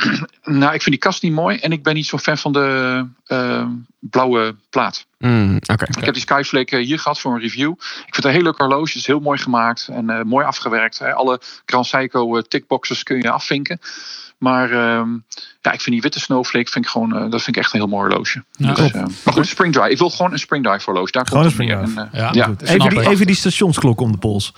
[0.44, 1.58] Nou, ik vind die kast niet mooi.
[1.58, 3.66] En ik ben niet zo'n fan van de eh,
[3.98, 5.06] blauwe plaat.
[5.18, 5.84] Mm, Oké.
[5.98, 7.70] Ik heb die Skyflake eh, hier gehad voor een review.
[7.80, 8.86] Ik vind het een heel leuk horloge.
[8.88, 10.98] Het is heel mooi gemaakt en eh, mooi afgewerkt.
[10.98, 11.12] Hè.
[11.14, 13.80] Alle Grand Seiko eh, tickboxes kun je afvinken.
[14.44, 15.08] Maar ehm,
[15.60, 17.80] ja, ik vind die witte Snowflake vind ik gewoon, eh, dat vind ik echt een
[17.80, 18.44] heel mooi horloge.
[18.50, 18.72] Ja.
[18.72, 19.90] Dus, eh, maar goed, Spring Drive.
[19.90, 21.12] Ik wil gewoon een Spring Drive horloge.
[21.12, 21.68] Daar Gewoon komt een.
[21.68, 22.62] En, eh, Ja, ja, goed.
[22.62, 24.52] Even die, even die stationsklok om de pols.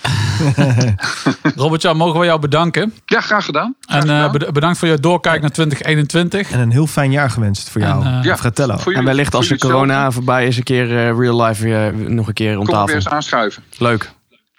[1.57, 2.95] Robert-Jan, mogen we jou bedanken.
[3.07, 3.75] ja, graag gedaan.
[3.81, 4.53] Graag En eh, gedaan.
[4.53, 6.51] bedankt voor je doorkijk naar 2021.
[6.51, 8.05] En een heel fijn jaar gewenst voor jou.
[8.05, 8.37] En, Ja.
[8.37, 8.77] Fratello.
[8.77, 11.95] Voor En wellicht als de voor corona voorbij is, een keer eh, real life weer
[12.11, 12.95] nog een keer om Kom er weer tafel.
[12.95, 13.63] eens aanschuiven.
[13.79, 14.11] Leuk.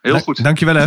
[0.02, 0.44] Heel goed.
[0.44, 0.86] Dankjewel hè.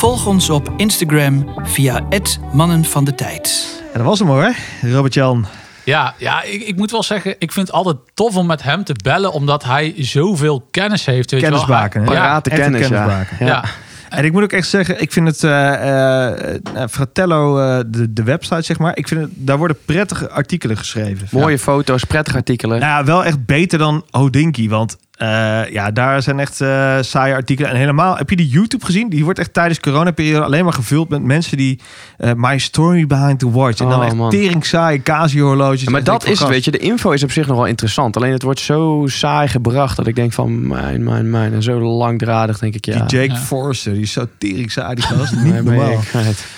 [0.00, 3.78] Volg ons op Instagram via het Mannen van de Tijd.
[3.92, 4.54] En dat was hem hoor.
[4.82, 5.46] Robert-Jan.
[5.84, 8.84] Ja, ja ik, ik moet wel zeggen, ik vind het altijd tof om met hem
[8.84, 11.30] te bellen, omdat hij zoveel kennis heeft.
[11.30, 11.58] Weet je wel.
[11.58, 12.04] Kennisbaken.
[12.04, 12.12] hè?
[12.12, 12.88] Ja, kennis, ja.
[12.88, 13.36] kennisbaken.
[13.40, 13.46] ja.
[13.46, 13.64] Ja.
[14.08, 18.12] En ik moet ook echt zeggen, ik vind het eh, eh, eh, Fratello, eh, de,
[18.12, 18.96] de website zeg maar.
[18.96, 21.28] Ik vind het, daar worden prettige artikelen geschreven.
[21.30, 22.80] Mooie foto's, prettige artikelen.
[22.80, 24.68] Nou ja, wel echt beter dan Hodinky.
[24.68, 27.70] Want eh, ja, daar zijn echt eh, saaie artikelen.
[27.70, 29.08] En helemaal, heb je die YouTube gezien?
[29.08, 31.80] Die wordt echt tijdens coronaperiode alleen maar gevuld met mensen die...
[32.16, 33.80] eh, my story behind the watch.
[33.80, 34.30] En dan Oh, echt man.
[34.30, 35.80] tering saaie Casio-horloges.
[35.82, 36.70] Ja, maar dat is weet je.
[36.70, 38.16] De info is op zich nog wel interessant.
[38.16, 41.52] Alleen het wordt zo saai gebracht dat ik denk van mijn, mijn, mijn.
[41.52, 43.04] En zo langdradig denk ik, ja.
[43.06, 43.38] Die Jake Ja.
[43.38, 45.32] Forster, die is zo tering saai, die gast.
[45.42, 46.00] Niet Nee, normaal.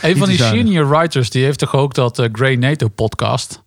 [0.02, 0.60] Een van die zuinig.
[0.66, 3.62] senior writers, die heeft toch ook dat Grey NATO podcast.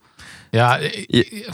[0.52, 0.78] Ja,
[1.08, 1.50] ik,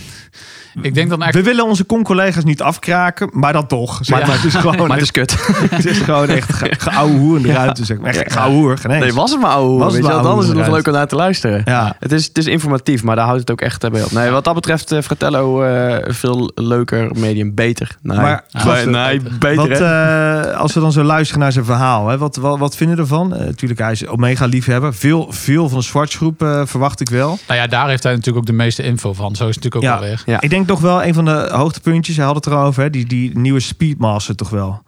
[0.82, 1.34] ik denk dan echt...
[1.36, 4.00] We willen onze con-collega's niet afkraken, maar dan toch.
[4.02, 5.36] Zeg Maar- maar, het is gewoon, Maar het is kut.
[5.70, 7.86] het is gewoon echt ge- geouwe hoer in de ruimte.
[7.86, 8.16] Zeg maar.
[8.16, 9.00] Echt geouwe hoer, geen.
[9.00, 9.78] Nee, was het maar ouwe.
[9.78, 11.62] Was het Weet je, wel, dan is het nog leuk om naar te luisteren.
[11.66, 11.96] Ja.
[12.00, 14.12] Het, is, het is informatief, maar daar houdt het ook echt bij op.
[14.12, 17.98] Nee, wat dat betreft, eh, Fratello eh, veel leuker, medium beter.
[18.02, 18.44] Nee, Maar,
[18.86, 19.56] nee, beter.
[19.70, 22.96] Wat, eh, als we dan zo luisteren naar zijn verhaal, hè, wat, wat, wat vinden
[22.96, 23.28] we ervan?
[23.30, 24.94] Natuurlijk, hij is Omega-liefhebber.
[24.94, 27.40] Veel, veel van de Schwarzgroep eh, verwacht ik wel.
[27.48, 29.36] Nou ja, daar heeft hij natuurlijk ook de meeste info van.
[29.36, 30.06] Zo is het natuurlijk ook Ja.
[30.08, 30.24] alweer.
[30.26, 30.42] Ja.
[30.42, 33.38] Ik denk toch wel een van de hoogtepuntjes, hij had het erover, hè, die, die
[33.38, 34.82] nieuwe Speedmaster toch wel.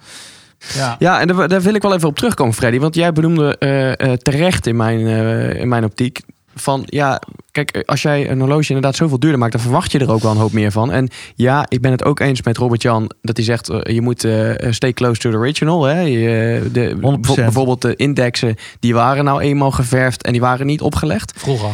[0.75, 0.95] Ja.
[0.99, 2.79] Ja, en daar, daar wil ik wel even op terugkomen, Freddy.
[2.79, 6.21] Want jij benoemde eh, eh, terecht in mijn, eh, in mijn optiek.
[6.55, 7.21] Van ja,
[7.51, 10.31] kijk, als jij een horloge inderdaad zoveel duurder maakt, dan verwacht je er ook wel
[10.31, 10.91] een hoop meer van.
[10.91, 14.27] En ja, ik ben het ook eens met Robert Jan dat hij zegt: je moet
[14.69, 15.83] stay close to the original.
[15.83, 15.99] Hè?
[16.01, 16.99] Je, de, 100%.
[16.99, 21.33] bijvo- bijvoorbeeld de indexen, die waren nou eenmaal geverfd en die waren niet opgelegd.
[21.35, 21.69] Vroeger.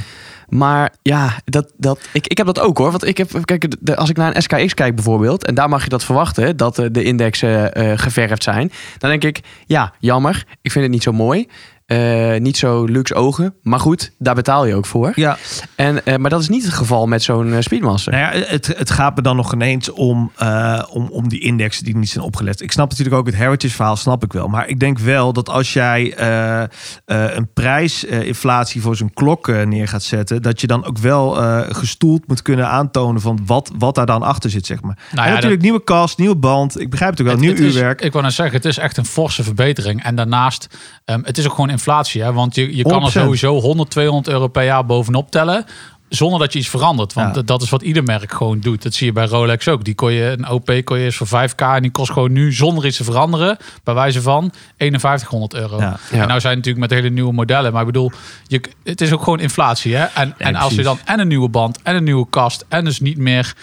[0.50, 2.92] Maar ja, dat, dat, ik, ik heb dat ook hoor.
[2.92, 5.84] Want ik heb, kijk, de- als ik naar een SKX kijk bijvoorbeeld, en daar mag
[5.84, 8.72] je dat verwachten, dat eh, de indexen eh, geverfd zijn.
[8.98, 10.46] Dan denk ik, ja, jammer.
[10.62, 11.48] Ik vind het niet zo mooi.
[11.90, 13.54] Eh, niet zo luxe ogen.
[13.64, 15.12] Maar goed, daar betaal je ook voor.
[15.16, 15.38] Ja,
[15.76, 18.12] En, eh, maar dat is niet het geval met zo'n eh, Speedmaster.
[18.14, 21.84] Nou ja, het, het gaat me dan nog ineens om, eh, om, om die indexen
[21.84, 22.62] die niet zijn opgelet.
[22.62, 24.48] Ik snap natuurlijk ook het heritage verhaal, snap ik wel.
[24.48, 26.68] Maar ik denk wel dat als jij eh, eh,
[27.06, 31.62] een prijsinflatie voor zo'n klok eh, neer gaat zetten, dat je dan ook wel eh,
[31.70, 34.98] gestoeld moet kunnen aantonen van wat, wat daar dan achter zit, zeg maar.
[35.12, 36.80] Nou en ja, natuurlijk nieuwe kast, nieuwe band.
[36.80, 38.02] Ik begrijp het ook wel, Het- nieuw het is- uurwerk.
[38.02, 40.04] ik wou net zeggen, het is echt een forse verbetering.
[40.04, 40.68] En daarnaast,
[41.06, 42.22] ehm, het is ook gewoon inflatie.
[42.22, 42.34] Hè?
[42.34, 43.12] Want je, je kan er 100%.
[43.12, 45.66] sowieso 100, 200 euro per jaar bovenop tellen.
[46.10, 47.14] Zonder dat je iets verandert.
[47.14, 47.42] Want Ja.
[47.42, 48.84] dat is wat ieder merk gewoon doet.
[48.84, 49.84] Dat zie je bij Rolex ook.
[49.84, 51.56] Die kon je, een OP kon je eens voor 5k.
[51.76, 53.58] En die kost gewoon nu zonder iets te veranderen.
[53.84, 55.78] Bij wijze van 5100 euro.
[55.80, 56.00] Ja.
[56.12, 56.22] Ja.
[56.22, 57.72] En nou zijn natuurlijk met hele nieuwe modellen.
[57.72, 58.12] Maar ik bedoel,
[58.48, 59.96] je, het is ook gewoon inflatie.
[59.96, 60.04] Hè?
[60.06, 62.66] En, en als je dan en een nieuwe band en een nieuwe kast.
[62.70, 63.56] En dus niet meer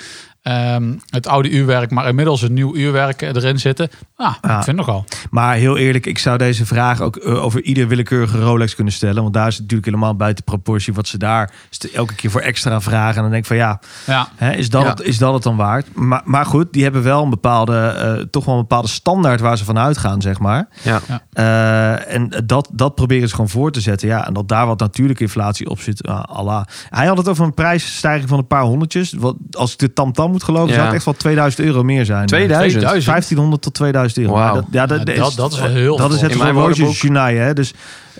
[0.46, 1.90] ehm, het oude uurwerk.
[1.90, 3.88] Maar inmiddels een nieuw uurwerk erin zitten.
[4.16, 4.58] Ah, Ja.
[4.58, 5.04] ik vind nogal.
[5.30, 9.22] Maar heel eerlijk, ik zou deze vraag ook eh, over ieder willekeurige Rolex kunnen stellen.
[9.22, 11.52] Want daar is het natuurlijk helemaal buiten proportie wat ze daar
[11.94, 13.16] elke keer voor extra vragen.
[13.16, 14.28] En dan denk ik van ja, Ja.
[14.36, 14.88] Hè, is, dat Ja.
[14.88, 15.94] het, is dat het dan waard?
[15.94, 19.58] Maar, maar goed, die hebben wel een bepaalde, eh, toch wel een bepaalde standaard waar
[19.58, 20.68] ze van uitgaan, zeg maar.
[20.82, 21.00] Ja.
[21.32, 24.08] Eh, en dat, dat proberen ze gewoon voor te zetten.
[24.08, 26.06] Ja, en dat daar wat natuurlijke inflatie op zit.
[26.06, 26.64] ah, Allah.
[26.90, 29.12] Hij had het over een prijsstijging van een paar honderdjes.
[29.12, 30.74] Wat, als ik de tamtam moet geloven, Ja.
[30.74, 32.26] zou het echt wel 2000 euro meer zijn.
[32.26, 32.82] 2000?
[33.04, 34.34] 1500 tot 2000 euro.
[34.34, 37.18] Dat, ja, dat, Ja, dat dat- is, dat is wel heel Dat is het horloge
[37.18, 37.52] hè?
[37.54, 37.72] Dus,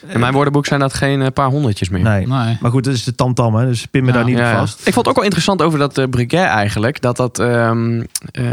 [0.08, 2.02] In mijn woordenboek zijn dat geen eh, paar honderdjes meer.
[2.02, 2.26] nee.
[2.26, 2.56] Nee.
[2.60, 3.66] Maar goed, dat is de tamtam, hè?
[3.66, 4.14] Dus pin me Ja.
[4.14, 4.78] daar niet Ja, vast.
[4.78, 7.00] Ik vond het ook wel interessant over dat uh, Breguet eigenlijk.
[7.00, 8.02] Dat dat, ehm,
[8.32, 8.44] eh,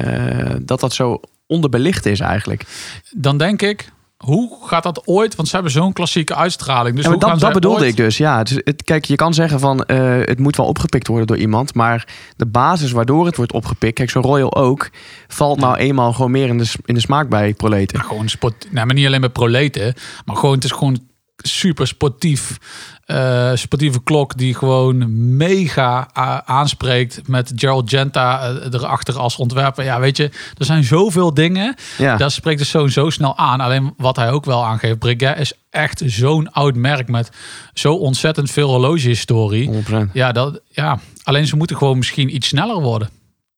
[0.61, 2.65] dat dat zo onderbelicht is eigenlijk.
[3.11, 3.91] Dan denk ik,
[4.23, 5.35] hoe gaat dat ooit?
[5.35, 6.95] Want ze hebben zo'n klassieke uitstraling.
[6.95, 8.17] Dus Ja, hoe gaan dat, dat bedoelde ooit- ik dus.
[8.17, 11.73] Ja, het, kijk, je kan zeggen van eh, het moet wel opgepikt worden door iemand.
[11.73, 14.89] Maar de basis waardoor het wordt opgepikt, kijk, zo'n Royal ook,
[15.27, 17.99] valt nou eenmaal gewoon meer in de, in de smaak bij proleten.
[17.99, 18.67] Ja, gewoon sport.
[18.71, 19.93] Nou, maar niet alleen met proleten,
[20.25, 20.99] maar gewoon het is gewoon
[21.47, 22.57] super sportief.
[23.03, 26.07] eh, sportieve klok die gewoon mega
[26.45, 29.83] aanspreekt met Gerald Genta eh, erachter als ontwerper.
[29.83, 30.23] Ja, weet je,
[30.57, 31.75] er zijn zoveel dingen.
[31.97, 33.59] Ja, Dat spreekt de zoon zo snel aan.
[33.59, 37.29] Alleen wat hij ook wel aangeeft, Breguet is echt zo'n oud merk met
[37.73, 39.83] zo ontzettend veel horlogehistorie.
[39.83, 40.11] 100%.
[40.13, 43.09] Ja, dat, ja, alleen ze moeten gewoon misschien iets sneller worden.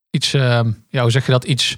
[0.10, 0.60] Iets, eh,
[0.90, 1.44] ja, hoe zeg je dat?
[1.44, 1.78] Iets,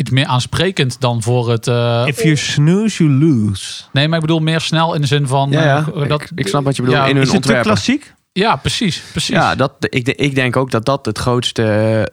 [0.00, 1.66] iets meer aansprekend dan voor het.
[1.66, 3.82] eh, If you snooze, you lose.
[3.92, 5.50] nee, maar ik bedoel meer snel in de zin van.
[5.50, 5.86] Ja, ja.
[5.94, 8.14] eh, dat, ik, ik snap wat je bedoelt Ja, in hun Is het te klassiek?
[8.40, 9.02] Ja, precies.
[9.10, 9.34] precies.
[9.34, 11.62] Ja, dat, ik, de- ik denk ook dat dat het grootste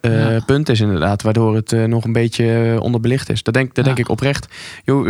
[0.02, 0.40] eh, Ja.
[0.46, 1.22] punt is inderdaad.
[1.22, 3.44] Waardoor het eh, nog een beetje eh, onderbelicht is.
[3.44, 3.84] Dat denk, dat Ja.
[3.94, 4.48] denk ik oprecht.
[4.84, 5.04] Jo,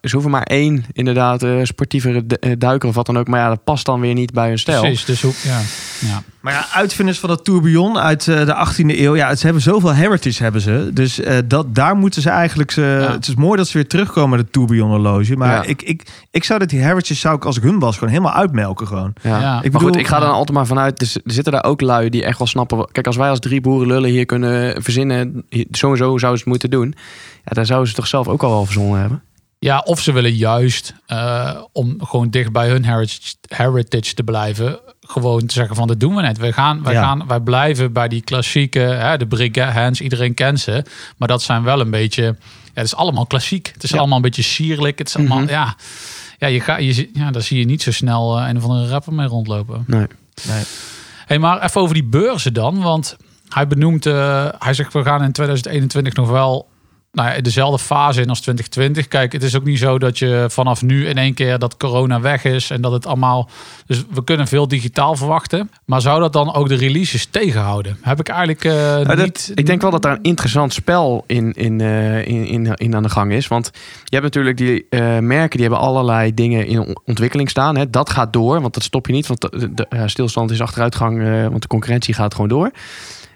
[0.00, 3.28] ze hoeven maar één inderdaad eh, sportievere du- duiker of wat dan ook.
[3.28, 4.80] Maar ja, dat past dan weer niet bij hun stijl.
[4.80, 5.04] precies.
[5.04, 5.60] Dus hoe, ja.
[5.98, 6.22] ja.
[6.40, 9.16] Maar ja, uitvinders van dat tourbillon uit eh, de 18e eeuw.
[9.16, 10.90] Ja, ze hebben zoveel heritage hebben ze.
[10.92, 12.70] Dus eh, dat, daar moeten ze eigenlijk...
[12.70, 13.12] Ze, Ja.
[13.12, 15.36] Het is mooi dat ze weer terugkomen met het tourbillon horloge.
[15.36, 15.62] Maar Ja.
[15.62, 18.32] ik, ik, ik zou dat die heritage, zou ik als ik hun was, gewoon helemaal
[18.34, 19.12] uitmelken gewoon.
[19.22, 19.30] Ja.
[19.30, 19.36] Ja.
[19.36, 20.98] Ik maar bedoel, goed, ik ga dan altijd maar vanuit.
[20.98, 22.88] Dus er zitten daar ook lui die echt wel snappen.
[22.92, 25.44] Kijk, als wij als drie boeren lullen hier kunnen verzinnen.
[25.70, 26.94] zo zouden ze het moeten doen.
[27.44, 29.22] Ja, daar zouden ze toch zelf ook al wel verzonnen hebben.
[29.58, 34.78] Ja, of ze willen juist eh, om gewoon dicht bij hun heritage, heritage te blijven.
[35.00, 36.38] Gewoon te zeggen van dat doen we net.
[36.38, 37.02] We gaan, wij, Ja.
[37.02, 40.84] gaan, wij blijven bij die klassieke, hè, de Breguet hands, iedereen kent ze.
[41.16, 42.34] Maar dat zijn wel een beetje, ja,
[42.74, 43.70] het is allemaal klassiek.
[43.74, 43.98] Het is Ja.
[43.98, 44.98] allemaal een beetje sierlijk.
[44.98, 45.48] Het is allemaal, Mhm.
[45.50, 45.74] ja,
[46.38, 48.88] ja, je ga, je, ja, daar zie je niet zo snel eh, een of andere
[48.88, 49.84] rapper mee rondlopen.
[49.86, 50.06] Nee.
[50.48, 50.62] Nee.
[51.26, 52.82] Hey, maar even over die beurzen dan.
[52.82, 53.16] Want
[53.48, 56.69] hij benoemt, eh, hij zegt we gaan in 2021 nog wel
[57.12, 59.08] nou ja, dezelfde fase in als 2020.
[59.08, 62.20] Kijk, het is ook niet zo dat je vanaf nu in één keer dat corona
[62.20, 63.48] weg is en dat het allemaal.
[63.86, 65.70] Dus we kunnen veel digitaal verwachten.
[65.84, 67.98] Maar zou dat dan ook de releases tegenhouden?
[68.00, 69.52] Heb ik eigenlijk eh, Nou, dat- niet.
[69.54, 73.02] ik denk wel dat daar een interessant spel in, in, eh, in, in, in aan
[73.02, 73.48] de gang is.
[73.48, 73.70] Want
[74.04, 77.76] je hebt natuurlijk die eh, merken die hebben allerlei dingen in on- ontwikkeling staan.
[77.76, 77.90] Hè.
[77.90, 79.26] Dat gaat door, want dat stop je niet.
[79.26, 82.70] Want de, de, stilstand is achteruitgang, want de concurrentie gaat gewoon door.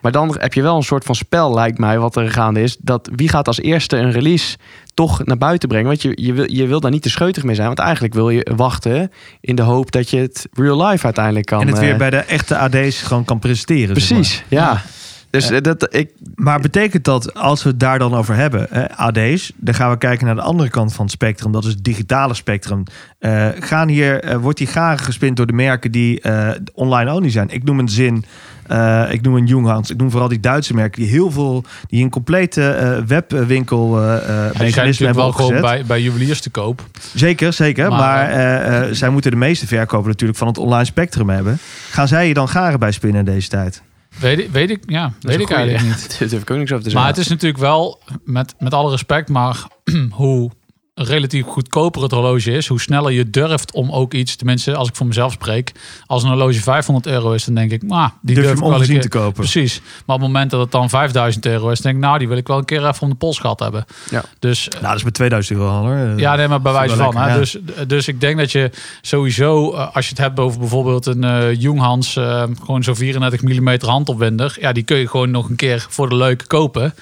[0.04, 2.76] Maar dan heb je wel een soort van spel, lijkt mij, wat er gaande is.
[2.80, 4.56] Dat wie gaat als eerste een release
[4.94, 5.86] toch naar buiten brengen?
[5.86, 7.66] Want je, je, wil, je wil daar niet te scheutig mee zijn.
[7.66, 11.60] Want eigenlijk wil je wachten in de hoop dat je het real life uiteindelijk kan.
[11.60, 14.00] en het weer eh, bij de echte AD's gewoon kan presenteren.
[14.00, 14.18] zeg maar.
[14.18, 14.82] Precies, ja.
[15.30, 19.52] Dus eh, dat, ik, Maar betekent dat als we het daar dan over hebben, AD's,
[19.56, 22.34] dan gaan we kijken naar de andere kant van het spectrum, dat is het digitale
[22.34, 22.82] spectrum.
[23.18, 26.22] Eh, gaan hier, wordt die garen gespind door de merken die
[26.74, 27.48] online only zijn?
[27.48, 28.24] Ik noem een zin,
[28.66, 32.02] eh, ik noem een Junghans, ik noem vooral die Duitse merken die heel veel, die
[32.04, 36.40] een complete eh, webwinkel eh, eh, Ja, die zijn hebben wel gewoon bij, bij juweliers
[36.40, 36.82] te koop.
[37.14, 37.88] Zeker, zeker.
[37.88, 41.58] Maar, Maar, eh, eh, zij moeten de meeste verkopen natuurlijk van het online spectrum hebben.
[41.90, 43.82] Gaan zij je dan garen bij spinnen in deze tijd?
[44.18, 46.32] Weet, ik- weet ik, ja, weet ik eigenlijk niet.
[46.42, 49.56] Ik ook niks over te Maar het is natuurlijk wel, met, met alle respect, maar
[50.10, 50.50] hoe
[50.94, 54.96] relatief goedkoper het horloge is, hoe sneller je durft om ook iets, tenminste als ik
[54.96, 55.72] voor mezelf spreek,
[56.06, 58.70] als een horloge 500 euro is, dan denk ik, nou, die Durf je durf ik
[58.70, 59.00] wel een keer.
[59.00, 59.32] te kopen?
[59.32, 59.80] Precies.
[60.06, 62.36] Maar op het moment dat het dan 5000 euro is, denk ik, nou, die wil
[62.36, 63.84] ik wel een keer even om de pols gehad hebben.
[64.10, 64.22] Ja.
[64.38, 66.18] Dus Nou, dat is met 2000 euro hoor.
[66.20, 67.16] ja, nee, maar bij wijze van.
[67.16, 67.38] Hè?
[67.38, 68.70] Dus, dus ik denk dat je
[69.00, 73.42] sowieso, eh, als je het hebt over bijvoorbeeld een eh Junghans, eh, gewoon zo'n 34
[73.42, 76.94] mm handopwinder, ja, die kun je gewoon nog een keer voor de leuk kopen.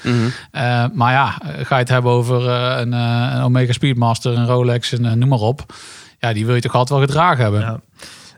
[0.51, 4.37] Eh, maar ja, eh, ga je het hebben over eh, een, eh, een Omega Speedmaster,
[4.37, 5.74] een Rolex en eh, noem maar op.
[6.18, 7.61] Ja, die wil je toch altijd wel gedragen hebben.
[7.61, 7.80] Ja.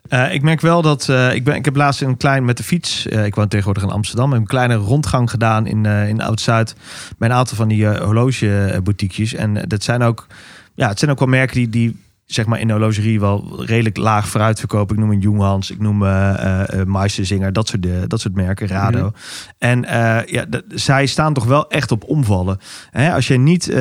[0.09, 2.63] Eh, ik merk wel dat eh, ik, ben, ik heb laatst een klein met de
[2.63, 3.07] fiets.
[3.07, 4.33] ik woon tegenwoordig in Amsterdam.
[4.33, 6.75] Een kleine rondgang gedaan in, in Oud-Zuid.
[7.19, 9.35] Bij een aantal van die horlogeboutiques.
[9.35, 10.27] En dat zijn ook,
[10.75, 13.97] ja, het zijn ook wel merken die, die zeg maar in de horlogerie wel redelijk
[13.97, 14.95] laag vooruit verkopen.
[14.95, 19.13] Ik noem een Junghans, ik noem eh, Meisterzinger, dat soort, dat soort merken, Rado.
[19.59, 22.59] En eh, ja, zij staan toch wel echt op omvallen.
[22.91, 23.75] Hè, als je niet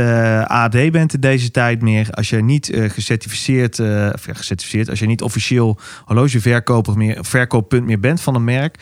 [0.48, 3.80] AD bent in deze tijd meer, als je niet gecertificeerd,
[4.14, 8.80] of ja, gecertificeerd, als je niet officieel horlogeverkoper meer, verkooppunt meer bent van een merk,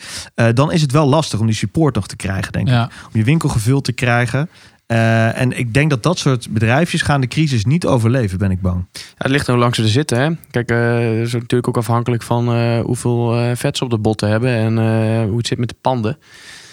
[0.54, 2.74] dan is het wel lastig om die support nog te krijgen, denk ik.
[2.74, 4.48] Om je winkel gevuld te krijgen.
[4.92, 8.60] Eh, en ik denk dat dat soort bedrijfjes gaan de crisis niet overleven, ben ik
[8.60, 8.84] bang.
[8.92, 10.18] Ja, het ligt er lang ze er zitten.
[10.18, 10.30] Hè?
[10.50, 14.28] Kijk, eh dat is natuurlijk ook afhankelijk van eh, hoeveel vet ze op de botten
[14.28, 14.76] hebben en
[15.28, 16.18] hoe het zit met de panden.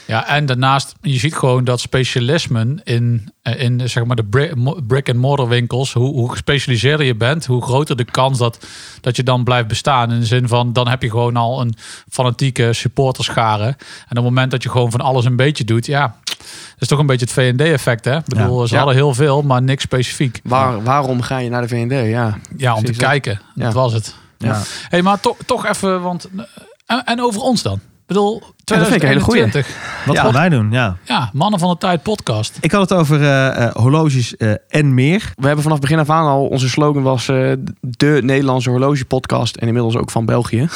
[0.09, 4.51] Ja, en daarnaast, je ziet gewoon dat specialismen in, eh, in zeg maar de bri-
[4.55, 8.65] mo- brick-and-mortar winkels, hoe, hoe gespecialiseerder je bent, hoe groter de kans dat,
[9.01, 10.11] dat je dan blijft bestaan.
[10.11, 11.73] In de zin van, dan heb je gewoon al een
[12.09, 13.65] fanatieke supporterschare.
[13.65, 13.73] En
[14.09, 16.37] op het moment dat je gewoon van alles een beetje doet, ja, dat
[16.79, 18.17] is toch een beetje het V&D-effect, hè?
[18.17, 18.77] Ik bedoel, ze Ja.
[18.77, 20.39] hadden heel veel, maar niks specifiek.
[20.43, 21.91] Waar, waarom ga je naar de VND?
[21.91, 23.41] Ja, Ja, om te Precies, kijken.
[23.55, 24.15] Dat was het.
[24.37, 24.61] Ja.
[24.89, 26.29] hey, maar toch, toch even, want...
[26.37, 26.43] eh,
[26.85, 27.79] En, en over ons dan?
[28.09, 29.41] Ik bedoel, dat vind ik een hele goeie.
[29.49, 30.05] 2021.
[30.05, 30.21] Wat Ja.
[30.21, 30.71] gaan wij doen?
[30.71, 30.97] Ja.
[31.03, 32.57] Ja, Mannen van de Tijd podcast.
[32.61, 35.31] Ik had het over eh, eh, horloges eh, en meer.
[35.35, 37.51] we hebben vanaf begin af aan al, onze slogan was eh,
[37.81, 40.67] de Nederlandse horlogepodcast en inmiddels ook van België.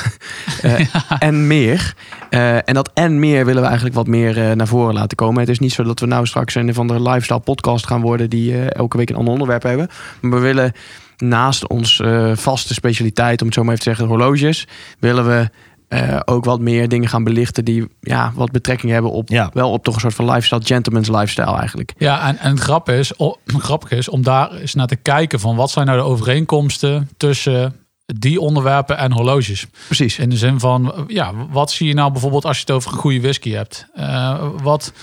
[0.62, 0.86] Eh,
[1.20, 1.94] En meer.
[2.30, 5.40] Eh, en dat en meer willen we eigenlijk wat meer eh, naar voren laten komen.
[5.40, 8.30] Het is niet zo dat we nou straks een van de lifestyle podcast gaan worden
[8.30, 9.88] die eh, elke week een ander onderwerp hebben.
[10.22, 10.72] Maar we willen
[11.18, 14.68] naast ons eh, vaste specialiteit, om het zo maar even te zeggen, horloges,
[15.00, 15.50] willen we
[15.94, 19.50] eh, ook wat meer dingen gaan belichten die ja, wat betrekking hebben op Ja.
[19.54, 21.94] wel op toch een soort van lifestyle, gentleman's lifestyle eigenlijk.
[21.98, 25.40] Ja, en, en het grap is, o- grappig is om daar eens naar te kijken
[25.40, 27.76] van wat zijn nou de overeenkomsten tussen
[28.06, 29.66] die onderwerpen en horloges.
[29.86, 30.20] Precies.
[30.20, 32.98] In de zin van, ja, wat zie je nou bijvoorbeeld als je het over een
[32.98, 33.86] goede whisky hebt?
[33.94, 34.94] Eh, wat,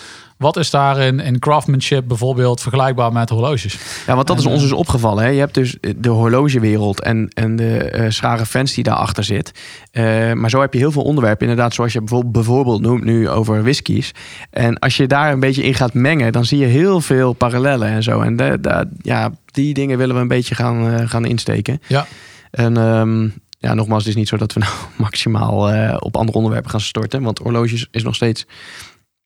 [0.40, 3.78] wat is daar in, in craftsmanship bijvoorbeeld vergelijkbaar met horloges?
[4.06, 5.24] Ja, want dat is ons eh, dus opgevallen.
[5.24, 5.30] Hè?
[5.30, 9.52] Je hebt dus de horlogewereld en, en de eh schare fans die daarachter zit.
[9.90, 11.48] Eh, maar zo heb je heel veel onderwerpen.
[11.48, 14.12] Inderdaad, zoals je bijvoorbeeld, bijvoorbeeld noemt nu over whiskies.
[14.50, 17.88] En als je daar een beetje in gaat mengen, dan zie je heel veel parallellen
[17.88, 18.20] en zo.
[18.20, 21.80] En de, de- ja, die dingen willen we een beetje gaan, eh, gaan insteken.
[21.86, 22.06] Ja.
[22.50, 23.28] En ehm,
[23.58, 26.80] ja, nogmaals, het is niet zo dat we nou maximaal eh, op andere onderwerpen gaan
[26.80, 27.22] storten.
[27.22, 28.46] Want horloges is nog steeds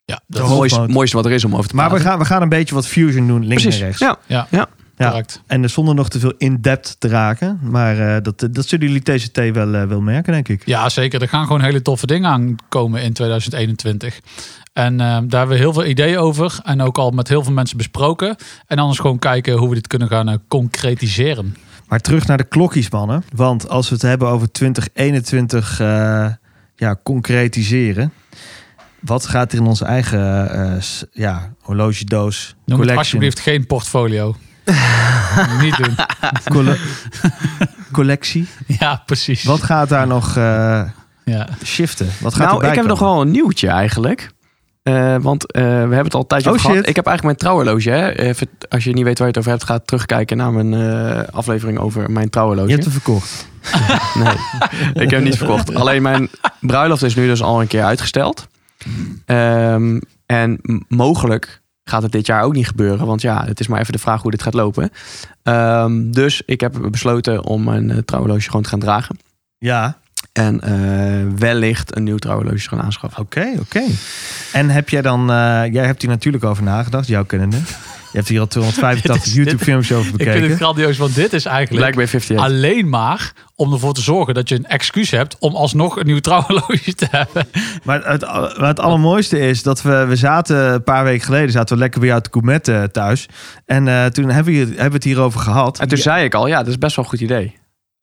[0.04, 2.10] Ja, De het mooiste, wat er is om over te Maar we praten.
[2.10, 4.00] gaan, we gaan een beetje wat fusion doen, links Precies, en rechts.
[4.00, 4.18] ja.
[4.26, 4.68] ja, Ja.
[4.96, 5.08] Ja.
[5.08, 5.42] correct.
[5.46, 7.58] En zonder nog te veel in-depth te raken.
[7.62, 10.62] Maar eh, dat, dat zullen jullie TCT wel, eh, wel merken, denk ik.
[10.66, 11.22] Ja, zeker.
[11.22, 14.20] Er gaan gewoon hele toffe dingen aankomen in 2021.
[14.72, 16.58] En eh, daar hebben we heel veel ideeën over.
[16.64, 18.36] En ook al met heel veel mensen besproken.
[18.66, 21.56] En anders gewoon kijken hoe we dit kunnen gaan concretiseren.
[21.88, 23.24] Maar terug naar de klokjes, mannen.
[23.34, 26.26] Want als we het hebben over 2021 eh,
[26.76, 28.12] ja, concretiseren.
[29.04, 34.36] Wat gaat er in onze eigen eh, s- ja, horlogedoos Noem het alsjeblieft geen portfolio.
[35.60, 35.94] Niet doen.
[36.48, 36.78] Colle-
[37.92, 38.48] collectie.
[38.66, 39.44] Ja, precies.
[39.44, 40.82] Wat gaat daar nog eh,
[41.24, 41.48] Ja.
[41.64, 42.08] shiften?
[42.20, 44.30] Wat gaat nou, ik heb nog wel een nieuwtje eigenlijk.
[44.82, 46.76] Eh, want eh, we hebben het al een tijdje Oh, gehad.
[46.76, 46.88] shit.
[46.88, 47.90] Ik heb eigenlijk mijn trouwhorloge.
[47.90, 48.10] Hè?
[48.18, 51.34] Even, als je niet weet waar je het over hebt, ga terugkijken naar mijn eh,
[51.34, 52.68] aflevering over mijn trouwhorloge.
[52.68, 53.46] Je hebt hem verkocht.
[54.14, 54.34] Nee,
[54.92, 55.74] ik heb hem niet verkocht.
[55.80, 56.28] Alleen mijn
[56.60, 58.46] bruiloft is nu dus al een keer uitgesteld.
[59.26, 63.06] Ehm, en mogelijk gaat het dit jaar ook niet gebeuren.
[63.06, 64.90] Want ja, het is maar even de vraag hoe dit gaat lopen.
[65.42, 69.18] Ehm, dus ik heb besloten om mijn uh, trouwhorloge gewoon te gaan dragen.
[69.58, 69.98] Ja,
[70.32, 73.22] En eh, wellicht een nieuw trouwhorloge te gaan aanschaffen.
[73.22, 73.82] oké, oké.
[74.52, 75.20] En heb jij dan...
[75.20, 77.56] eh, jij hebt hier natuurlijk over nagedacht, jouw kennende.
[78.14, 80.56] Je hebt hier al 285 Dit is- YouTube-films over Ik vind het bekeken.
[80.56, 82.46] grandioos, want dit is eigenlijk Blackberry 58.
[82.46, 86.18] alleen maar om ervoor te zorgen dat je een excuus hebt om alsnog een nieuw
[86.20, 87.46] trouwhorloge te hebben.
[87.84, 88.20] Maar het,
[88.58, 92.00] maar het allermooiste is dat we, we zaten een paar weken geleden zaten we lekker
[92.00, 93.26] bij jou te gourmetten thuis.
[93.66, 95.78] En eh, toen hebben we, hebben we het hierover gehad.
[95.80, 97.54] En toen zei ik al, ja, dat is best wel een goed idee.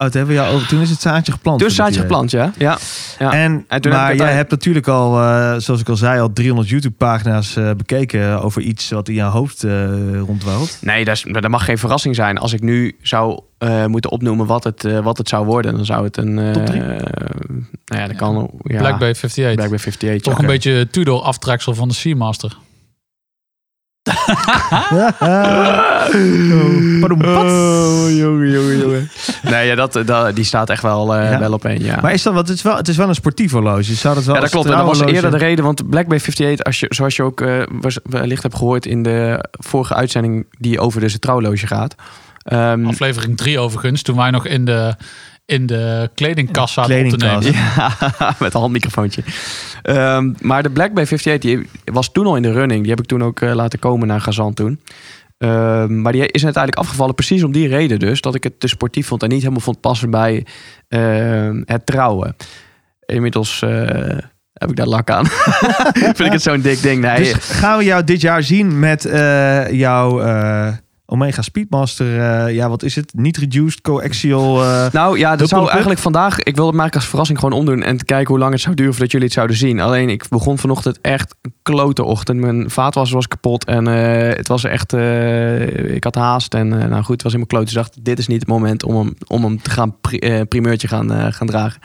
[0.02, 1.60] Oh, toen, hebben we jou over, toen is het zaadje geplant.
[1.60, 2.18] Dus ik zaadje het idee.
[2.18, 2.52] geplant, ja.
[2.58, 2.78] ja.
[3.20, 3.34] ja.
[3.34, 6.70] En, toen maar jij uit- hebt natuurlijk al, eh, zoals ik al zei, al 300
[6.70, 10.78] YouTube-pagina's eh, bekeken over iets wat in jouw hoofd eh rondwaalt.
[10.82, 12.38] Nee, dat, is, dat mag geen verrassing zijn.
[12.38, 15.86] Als ik nu zou eh, moeten opnoemen wat het, eh, wat het zou worden, dan
[15.86, 16.39] zou het een...
[16.39, 16.80] eh, Top drie?
[16.82, 17.02] nou
[17.86, 18.49] ja, dat kan...
[18.64, 19.43] Ja, Blackberry 58.
[19.56, 20.22] Blackberry 58.
[20.34, 22.58] Toch een beetje Tudor aftreksel van de Seamaster.
[27.22, 29.10] Oh, jongen, jongen, jongen.
[29.43, 31.39] Nee, ja, dat, dat, die staat echt wel, eh, Ja.
[31.39, 31.99] wel op één, ja.
[32.02, 33.84] Maar is dat, wat het, is wel, het is wel een sportief horloge.
[33.95, 34.70] Zou dat wel ja, dat klopt.
[34.70, 37.62] En dat was eerder de reden, want Blackberry 58, als je, zoals je ook eh,
[37.72, 41.95] was- wellicht hebt gehoord in de vorige uitzending die over dus het trouwloge gaat.
[42.43, 44.95] Ehm, Aflevering 3 overigens, toen wij nog in de,
[45.52, 47.43] in de kledingkast zaten op te nemen.
[47.76, 49.24] Ja, met een handmicrofoontje.
[49.82, 52.82] Ehm, maar de Blackberry 58 die was toen al in de running.
[52.82, 54.80] Die heb ik toen ook eh, laten komen naar Gazan toen.
[55.38, 58.22] Ehm, maar die is uiteindelijk afgevallen precies om die reden dus.
[58.22, 60.45] Dat ik het te sportief vond en niet helemaal vond passen bij
[60.88, 62.36] ehm, het trouwen.
[63.06, 64.18] Inmiddels eh,
[64.54, 65.26] heb ik daar lak aan.
[66.16, 67.02] Vind ik het zo'n dik ding.
[67.02, 70.68] Nee, Dus gaan we jou dit jaar zien met eh, jouw eh,
[71.14, 73.12] Omega Speedmaster, eh, ja wat is het?
[73.16, 74.64] Niet reduced, coaxial.
[74.64, 76.39] eh, Nou ja, dat zou eigenlijk vandaag...
[76.39, 77.84] Ik wilde het maar als verrassing gewoon omdoen...
[77.84, 79.80] en kijken hoe lang het zou duren voordat jullie het zouden zien.
[79.80, 82.39] Alleen ik begon vanochtend echt een klote ochtend.
[82.39, 84.93] Mijn vaatwasser was kapot en eh, het was echt...
[85.93, 87.64] ik had haast en nou goed, het was helemaal kloot.
[87.66, 90.88] Dus dacht, dit is niet het moment om hem, om hem te gaan pri- primeurtje
[90.88, 91.82] gaan, gaan dragen.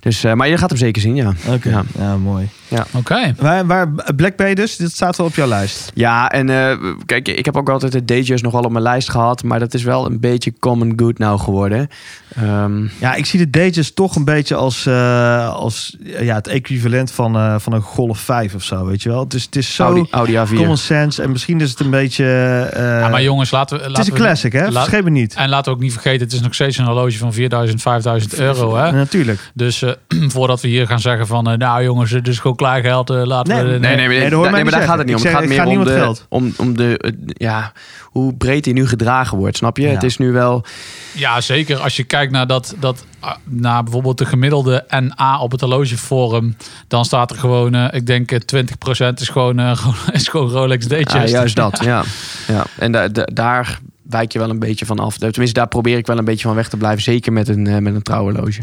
[0.00, 1.32] Dus, maar je gaat hem zeker zien, ja.
[1.48, 1.82] Oké, Ja.
[1.98, 2.16] ja.
[2.16, 2.48] mooi.
[2.94, 3.34] Oké.
[3.38, 5.90] Waar, waar Black Bay dus, dit staat wel op jouw lijst.
[5.94, 9.10] Ja, en eh, kijk, ik heb ook altijd de Datejust nog wel op mijn lijst
[9.10, 9.42] gehad.
[9.42, 11.88] Maar dat is wel een beetje common good nou geworden.
[12.36, 17.10] Ehm, Ja, ik zie de Datejust toch een beetje als, eh, als ja, het equivalent
[17.10, 19.28] van, eh, van een Golf 5 of zo, weet je wel.
[19.28, 20.56] Dus het is zo Audi, Audi A4.
[20.56, 22.24] common sense en misschien is het een beetje...
[22.72, 23.82] eh, Ja, maar jongens, laten we...
[23.82, 24.70] het is laten een we- classic, hè?
[24.70, 25.34] laat- Vergeet me niet.
[25.34, 28.38] En laten we ook niet vergeten, het is nog steeds een horloge van 4000, 5000
[28.38, 28.76] euro.
[28.76, 28.92] Hè?
[28.92, 29.50] Natuurlijk.
[29.54, 29.90] Dus eh,
[30.34, 33.54] voordat we hier gaan zeggen van, nou jongens, het is gewoon klaar geld, eh, laten
[33.54, 33.78] Nee, we...
[33.78, 34.88] Nee, nee, maar, Nee, maar daar zeggen.
[34.88, 35.22] gaat het niet om.
[35.22, 36.26] Het gaat meer ga om de, geld.
[36.28, 39.82] om, om de, eh, ja, hoe breed hij nu gedragen wordt, snap je?
[39.82, 39.90] Ja.
[39.92, 40.64] Het is nu wel...
[41.12, 41.78] Ja, zeker.
[41.78, 46.56] Als je kijkt naar, dat, dat, ah, naar bijvoorbeeld de gemiddelde NA op het horlogeforum,
[46.88, 50.50] dan staat er gewoon, eh, ik denk eh, 20% is gewoon, eh, gewoon- is gewoon
[50.50, 51.32] Rolex Datejust.
[51.32, 52.02] Ja, juist dat, ja.
[52.48, 52.64] ja.
[52.78, 55.16] En da, da- daar wijk je wel een beetje van af.
[55.18, 57.02] Tenminste, daar probeer ik wel een beetje van weg te blijven.
[57.02, 58.60] Zeker met een, eh, met een trouwhorloge.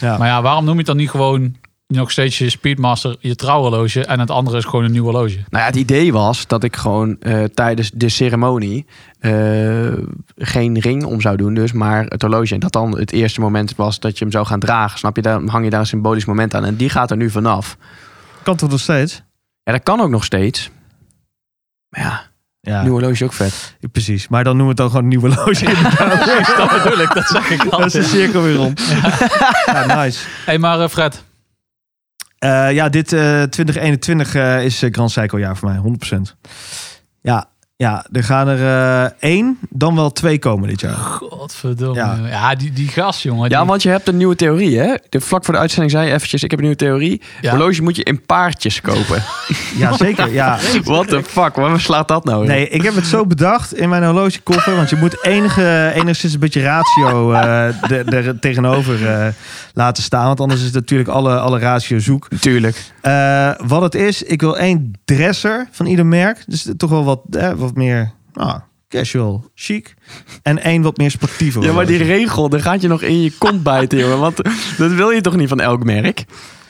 [0.00, 0.18] Ja.
[0.18, 1.56] Maar ja, waarom noem je het dan niet gewoon
[1.86, 5.34] nog steeds je Speedmaster, je trouwhorloge en het andere is gewoon een nieuw horloge?
[5.36, 8.86] Nou ja, het idee was dat ik gewoon eh, tijdens de ceremonie
[9.18, 9.92] eh,
[10.36, 12.54] geen ring om zou doen, dus maar het horloge.
[12.54, 14.98] En dat dan het eerste moment was dat je hem zou gaan dragen.
[14.98, 15.22] Snap je?
[15.22, 16.64] Dan hang je daar een symbolisch moment aan.
[16.64, 17.76] En die gaat er nu vanaf.
[18.42, 19.22] Kan toch nog steeds?
[19.62, 20.70] Ja, dat kan ook nog steeds.
[21.88, 22.22] Maar ja,
[22.60, 23.76] Ja, nieuw horloge is ook vet.
[23.92, 24.28] precies.
[24.28, 25.64] Maar dan noemen we het dan gewoon een nieuw horloge.
[26.56, 28.04] dat bedoel ik, dat zeg ik Dat is de al.
[28.04, 28.80] cirkel weer rond.
[29.66, 30.26] Ja, nice.
[30.46, 31.24] hey, maar eh, Fred,
[32.50, 36.36] ja, dit eh 2021 eh, is eh, Grand Cycle jaar voor mij, 100%.
[37.20, 38.60] Ja, ja er gaan er
[39.04, 40.94] eh, één, dan wel twee komen dit jaar.
[40.94, 41.94] godverdomme.
[42.00, 42.18] Ja.
[42.28, 43.50] Ja, die, die gast, jongen.
[43.50, 44.94] Ja, die- want je hebt een nieuwe theorie, hè?
[45.08, 47.22] De, vlak voor de uitzending zei je eventjes, ik heb een nieuwe theorie.
[47.40, 47.50] Ja.
[47.50, 49.22] Horloge moet je in paardjes kopen.
[49.76, 50.32] Ja, zeker.
[50.32, 50.58] Ja.
[50.84, 51.54] What the fuck?
[51.56, 52.48] Waar slaat dat nou in?
[52.48, 54.76] Nee, ik heb het zo bedacht in mijn horlogekoffer.
[54.76, 59.26] Want je moet enige, enigszins een beetje ratio eh, er, er tegenover eh,
[59.72, 60.26] laten staan.
[60.26, 62.26] Want anders is het natuurlijk alle, alle ratio zoek.
[62.30, 62.92] Natuurlijk.
[63.00, 66.44] Eh, wat het is, ik wil één dresser van ieder merk.
[66.46, 69.94] Dus toch wel wat, eh, wat meer nou, casual, chic.
[70.42, 71.60] En één wat meer sportieve.
[71.60, 74.18] Ja, maar die regel, daar gaat je nog in je kont bijten, jongen.
[74.18, 74.36] Want
[74.78, 76.24] dat wil je toch niet van elk merk?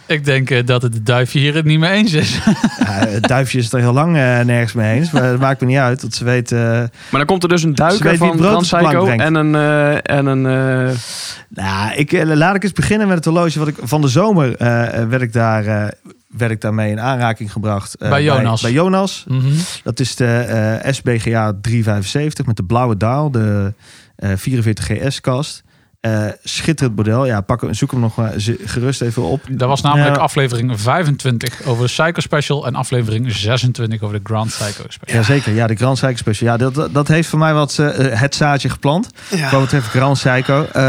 [0.07, 2.39] Ik denk eh, dat het duifje hier het niet mee eens is.
[2.79, 5.11] Ja, het duifje is het er heel lang eh, nergens mee eens.
[5.11, 6.01] Maar dat maakt me niet uit.
[6.01, 6.53] Want ze weet...
[6.53, 8.89] eh, Maar dan komt er dus een duiker van het brood Grand op de plank
[8.93, 9.25] Psycho brengt.
[9.25, 9.55] en een...
[9.55, 10.47] eh, en een
[10.89, 10.95] eh,
[11.49, 13.59] Nou, ik, laat ik eens beginnen met het horloge.
[13.59, 14.55] Wat ik, van de zomer
[15.09, 15.89] werd, ik daar, eh,
[16.37, 17.95] werd ik daarmee in aanraking gebracht.
[17.95, 18.62] eh, Bij Jonas.
[18.62, 19.24] Bij, Jonas.
[19.28, 19.53] Mhm.
[19.82, 20.26] Dat is de
[20.82, 23.30] eh, SBGA 375 met de blauwe daal.
[23.30, 23.72] De
[24.16, 25.62] eh 44 GS-kast.
[26.01, 27.26] Eh, schitterend model.
[27.26, 28.18] Ja, pak, hem- zoek hem nog
[28.64, 29.41] gerust even op.
[29.51, 30.22] Dat was namelijk Ja.
[30.22, 35.20] aflevering 25 over de Psycho Special en aflevering 26 over de Grand Psycho Special.
[35.20, 36.51] Jazeker, ja, de Grand Psycho Special.
[36.51, 37.89] Ja, dat, dat heeft voor mij wat eh,
[38.20, 39.09] het zaadje geplant.
[39.51, 40.62] Wat betreft Grand Psycho.
[40.72, 40.82] Eh,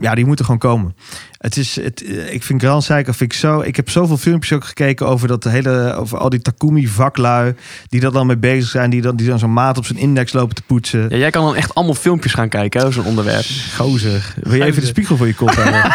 [0.00, 0.94] ja, die moeten gewoon komen.
[1.38, 3.60] Het is, het, eh, ik vind Grand Psycho vind ik zo.
[3.60, 7.54] Ik heb zoveel filmpjes ook gekeken over dat hele, over al die Takumi vaklui
[7.88, 10.32] die dat dan mee bezig zijn, die dan, die dan zo'n maat op zijn index
[10.32, 11.06] lopen te poetsen.
[11.10, 13.44] ja, jij kan dan echt allemaal filmpjes gaan kijken, hè, zo'n onderwerp.
[13.76, 15.92] Gozer, wil je even de spiegel voor je kop hebben?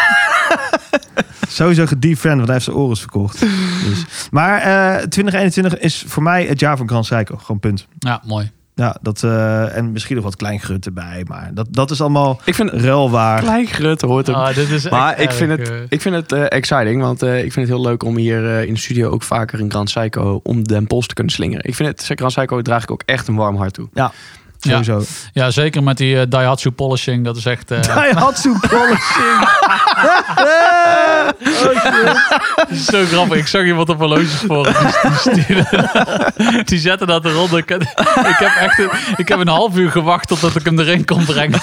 [1.48, 3.40] Sowieso gedefriend, want hij heeft zijn oren verkocht.
[3.88, 4.04] Dus.
[4.30, 7.36] Maar eh 2021 is voor mij het jaar van Grand Psycho.
[7.36, 7.86] Gewoon punt.
[7.98, 8.50] Ja, mooi.
[8.74, 11.24] Ja, dat, eh, en misschien nog wat kleinglut erbij.
[11.28, 13.40] Maar dat, dat is allemaal Ik vind ruilwaar.
[13.40, 14.36] Kleingrut hoort hem.
[14.36, 15.76] Ah, dit is maar echt ik vind het, eh.
[15.88, 18.64] ik vind het eh, exciting, want eh, ik vind het heel leuk om hier eh,
[18.64, 21.64] in de studio ook vaker een Grand Psycho om Den Pols te kunnen slingeren.
[21.64, 23.88] Ik vind het, Grand Psycho draag ik ook echt een warm hart toe.
[24.68, 25.02] Sowieso.
[25.32, 27.24] Ja, zeker met die eh, Daihatsu polishing.
[27.24, 27.70] Dat is echt...
[27.70, 29.48] eh, Daihatsu polishing.
[32.90, 33.38] Zo grappig.
[33.38, 34.64] Ik zag iemand op horloges voor.
[35.34, 35.56] Die, die,
[36.64, 37.58] die zette dat eronder.
[37.58, 41.04] Ik, ik heb echt een, ik heb een half uur gewacht totdat ik hem erin
[41.04, 41.60] kon brengen.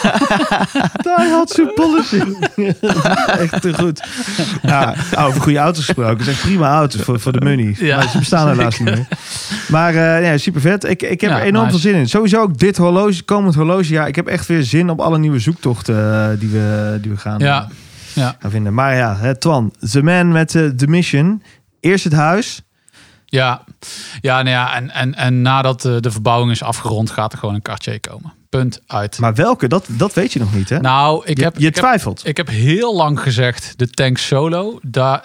[1.02, 2.48] Daihatsu polishing.
[3.40, 4.04] echt te goed.
[4.62, 6.16] Ja, over goede auto's gesproken.
[6.16, 7.76] Het zijn prima auto's voor, voor de money.
[7.80, 9.08] Ja, maar ze bestaan helaas niet meer.
[9.68, 10.84] Maar eh, ja, super vet.
[10.84, 11.80] Ik, ik heb Ja, er enorm nice.
[11.80, 12.10] veel zin in.
[12.10, 14.08] Sowieso ook dit horloge, komend horlogejaar.
[14.08, 17.40] Ik heb echt weer zin op alle nieuwe zoektochten eh, die, we, die we gaan,
[17.40, 17.76] Ja, eh,
[18.14, 18.36] ja.
[18.40, 18.74] gaan vinden.
[18.74, 21.44] Maar ja, hè, Twan, The Man met eh, The Mission.
[21.80, 22.62] Eerst het huis.
[23.30, 23.64] Ja,
[24.22, 27.56] ja, nou ja en, en, en nadat eh, de verbouwing is afgerond, gaat er gewoon
[27.56, 28.34] een Cartier komen.
[28.50, 29.20] Punt uit.
[29.20, 30.80] Maar welke, dat, dat weet je nog niet, hè?
[30.80, 32.28] nou, ik je, heb, je ik heb, twijfelt.
[32.28, 34.80] ik heb heel lang gezegd de Tank Solo.
[34.82, 35.24] Daar,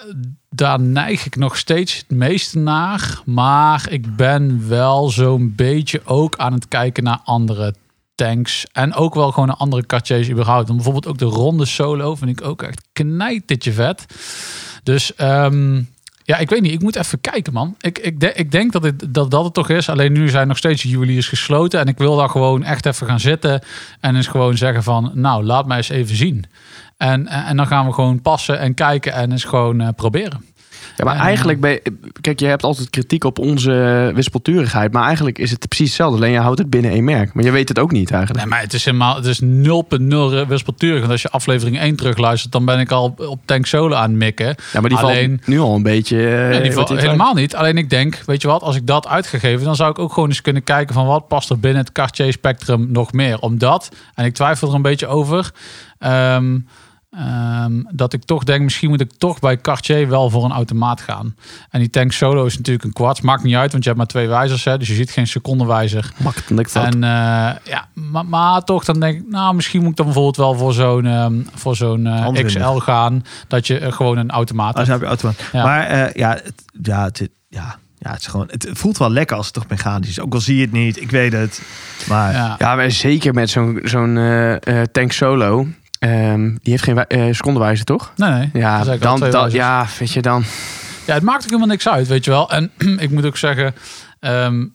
[0.51, 3.23] daar neig ik nog steeds het meeste naar.
[3.25, 7.75] Maar ik ben wel zo'n beetje ook aan het kijken naar andere
[8.15, 8.67] tanks.
[8.73, 10.67] En ook wel gewoon naar andere Cartiers überhaupt.
[10.75, 14.07] Bijvoorbeeld ook de ronde Solo vind ik ook echt knijtertje vet.
[14.83, 15.83] Dus ehm,
[16.27, 16.73] ja, ik weet niet.
[16.73, 17.75] Ik moet even kijken, man.
[17.81, 19.89] Ik, ik, ik denk dat, het, dat dat het toch is.
[19.89, 21.81] Alleen nu zijn nog steeds juweliers gesloten.
[21.81, 23.63] En ik wil daar gewoon echt even gaan zitten.
[24.01, 25.11] En eens gewoon zeggen van...
[25.15, 26.45] Nou, laat mij eens even zien.
[26.97, 30.45] En, en en dan gaan we gewoon passen en kijken en eens gewoon eh, proberen.
[30.97, 31.83] Ja, maar En, eigenlijk, ben je-
[32.21, 36.17] kijk, je hebt altijd kritiek op onze wispelturigheid, maar eigenlijk is het precies hetzelfde.
[36.17, 38.41] Alleen je houdt het binnen één merk, maar je weet het ook niet eigenlijk.
[38.41, 40.99] Nee, maar het is helemaal, het is 0.0 wispelturig.
[40.99, 44.19] Want als je aflevering 1 terugluistert, dan ben ik al op- Tank Solo aan het
[44.19, 44.47] mikken.
[44.73, 46.17] Ja, maar die Alleen- valt nu al een beetje.
[46.29, 47.55] eh, Nee, die wat val- je helemaal niet.
[47.57, 50.29] Alleen ik denk, weet je wat, als ik dat uitgegeven, dan zou ik ook gewoon
[50.29, 53.39] eens kunnen kijken van wat past er binnen het Cartier spectrum nog meer.
[53.39, 55.51] Omdat, en ik twijfel er een beetje over,
[55.99, 56.59] ehm,
[57.17, 61.01] ehm, dat ik toch denk, misschien moet ik toch bij Cartier wel voor een automaat
[61.01, 61.37] gaan.
[61.71, 63.21] En die Tank Solo is natuurlijk een quartz.
[63.21, 66.13] Maakt niet uit, want je hebt maar twee wijzers, hè, dus je ziet geen secondenwijzer.
[66.17, 66.85] Makkelijk lukt dat.
[66.85, 67.11] En eh,
[67.65, 70.73] ja, maar, maar toch dan denk ik, nou, misschien moet ik dan bijvoorbeeld wel voor
[70.73, 72.45] zo'n ehm, voor zo'n eh.
[72.45, 75.01] XL gaan, dat je eh, gewoon een automaat Als hebt.
[75.01, 75.65] je op je auto Ja.
[75.65, 78.49] Maar eh, ja, het, ja, het, ja, ja, het is gewoon.
[78.51, 80.21] Het voelt wel lekker als het toch mechanisch is.
[80.21, 81.63] Ook al zie je het niet, ik weet het.
[82.09, 82.55] Maar Ja.
[82.59, 85.67] Ja, maar zeker met zo'n zo'n eh, eh, tank solo.
[86.05, 88.13] Ehm, die heeft geen eh, secondenwijzer, toch?
[88.17, 88.51] Nee, nee.
[88.53, 90.45] Ja, dan, dan, ja, weet je dan.
[91.07, 92.51] Ja, het maakt ook helemaal niks uit, weet je wel.
[92.51, 93.75] En ik moet ook zeggen,
[94.21, 94.67] ehm,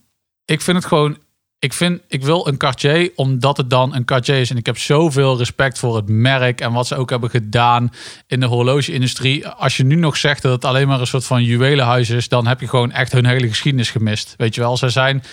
[0.46, 1.18] ik vind het gewoon...
[1.60, 4.50] Ik, vind, ik wil een Cartier omdat het dan een Cartier is.
[4.50, 7.92] En ik heb zoveel respect voor het merk en wat ze ook hebben gedaan
[8.28, 9.48] in de horloge-industrie.
[9.48, 12.48] Als je nu nog zegt dat het alleen maar een soort van juwelenhuis is, dan
[12.48, 14.34] heb je gewoon echt hun hele geschiedenis gemist.
[14.38, 15.24] Weet je wel, ze zijn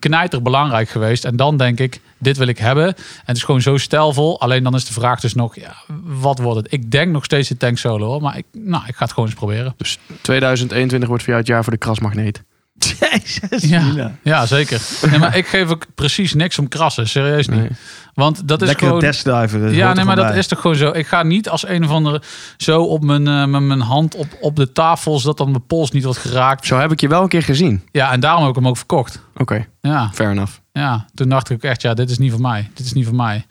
[0.00, 1.24] knijter belangrijk geweest.
[1.24, 2.86] En dan denk ik, dit wil ik hebben.
[2.86, 4.40] En het is gewoon zo stijlvol.
[4.40, 5.74] Alleen dan is de vraag dus nog, ja,
[6.04, 6.72] wat wordt het?
[6.72, 8.22] Ik denk nog steeds de Tank Solo, hoor.
[8.22, 9.74] maar ik, nou, ik ga het gewoon eens proberen.
[9.76, 12.42] Dus 2021 wordt jou het jaar voor de krasmagneet.
[13.00, 14.80] Jezus, Ja, ja zeker.
[15.10, 17.08] Nee, maar ik geef ook precies niks om krassen.
[17.08, 17.58] Serieus niet.
[17.60, 17.68] Nee.
[18.14, 19.00] Want dat is Lekker gewoon...
[19.00, 19.72] testdiver.
[19.74, 20.90] Ja, nee, maar dat is toch gewoon zo.
[20.90, 22.22] Ik ga niet als een of andere
[22.56, 25.90] zo op mijn, eh, met mijn hand op, op de tafel, zodat dan mijn pols
[25.90, 26.66] niet wordt geraakt.
[26.66, 27.82] Zo heb ik je wel een keer gezien.
[27.92, 29.20] Ja, en daarom heb ik hem ook verkocht.
[29.36, 30.52] Oké, Ja, fair enough.
[30.72, 31.06] ja.
[31.14, 32.70] Toen dacht ik echt, ja, dit is niet voor mij.
[32.74, 33.46] Dit is niet voor mij.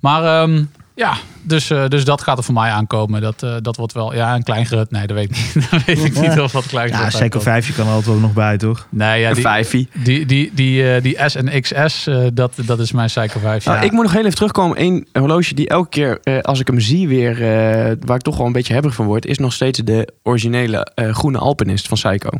[0.00, 0.64] Maar ehm,
[0.94, 3.20] Ja, dus, eh, dus dat gaat er voor mij aankomen.
[3.20, 4.90] Dat, eh, dat wordt wel, ja, een klein gerut.
[4.90, 5.54] Nee, dat weet ik niet.
[5.70, 7.64] dat weet ik niet of wat klein Ja, gerut Seiko aankomt.
[7.64, 8.86] 5 kan er altijd ook nog bij, toch?
[8.90, 9.88] Nee, ja, Een die, vijfie.
[10.04, 13.64] die, die, die, eh, die S en XS, eh, dat, dat is mijn Seiko 5.
[13.64, 13.82] Nou, Ja.
[13.84, 14.80] Ik moet nog heel even terugkomen.
[14.80, 18.36] Eén horloge die elke keer eh, als ik hem zie weer, eh, waar ik toch
[18.36, 21.96] wel een beetje hebberig van word, is nog steeds de originele eh, groene Alpinist van
[21.96, 22.30] Seiko.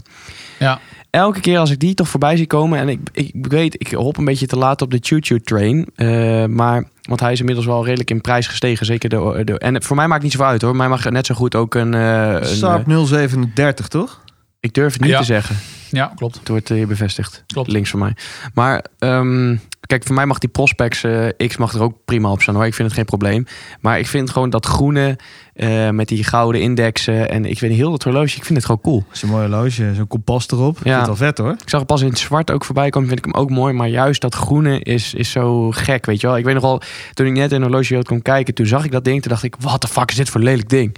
[0.59, 0.80] Ja.
[1.11, 4.16] Elke keer als ik die toch voorbij zie komen en ik, ik weet, ik hop
[4.16, 7.66] een beetje te laat op de Choo Choo Train, eh, maar want hij is inmiddels
[7.66, 10.53] wel redelijk in prijs gestegen, zeker de, de en voor mij maakt het niet zoveel
[10.53, 10.76] uit hoor.
[10.76, 14.20] Mij mag net zo goed ook een, eh, een Saab eh, 037, toch?
[14.61, 15.18] ik durf het niet Ja.
[15.18, 15.57] te zeggen.
[15.93, 16.38] Ja, klopt.
[16.38, 17.45] Het wordt hier bevestigd.
[17.47, 17.68] Klopt.
[17.68, 18.16] Links van mij.
[18.55, 22.43] Maar ehm, kijk, voor mij mag die Prospex eh, X mag er ook prima op
[22.43, 22.66] staan hoor.
[22.66, 23.47] Ik vind het geen probleem.
[23.80, 25.18] Maar ik vind gewoon dat groene
[25.53, 27.30] eh, met die gouden indexen.
[27.30, 29.05] En ik vind heel dat horloge, ik vind het gewoon cool.
[29.07, 30.78] Dat is een mooi horloge, zo'n kompas erop.
[30.82, 30.90] Ja.
[30.90, 30.97] Ja.
[30.97, 31.53] Vind het wel vet, hoor.
[31.53, 33.72] Ik zag het pas in het zwart ook voorbij komen, vind ik hem ook mooi.
[33.72, 36.36] Maar juist dat groene is, is zo gek, weet je wel.
[36.36, 36.82] Ik weet nog wel,
[37.14, 39.22] toen ik net in een horloge kon kijken, toen zag ik dat ding.
[39.22, 40.97] Toen dacht ik, wat de fuck is dit voor een lelijk ding?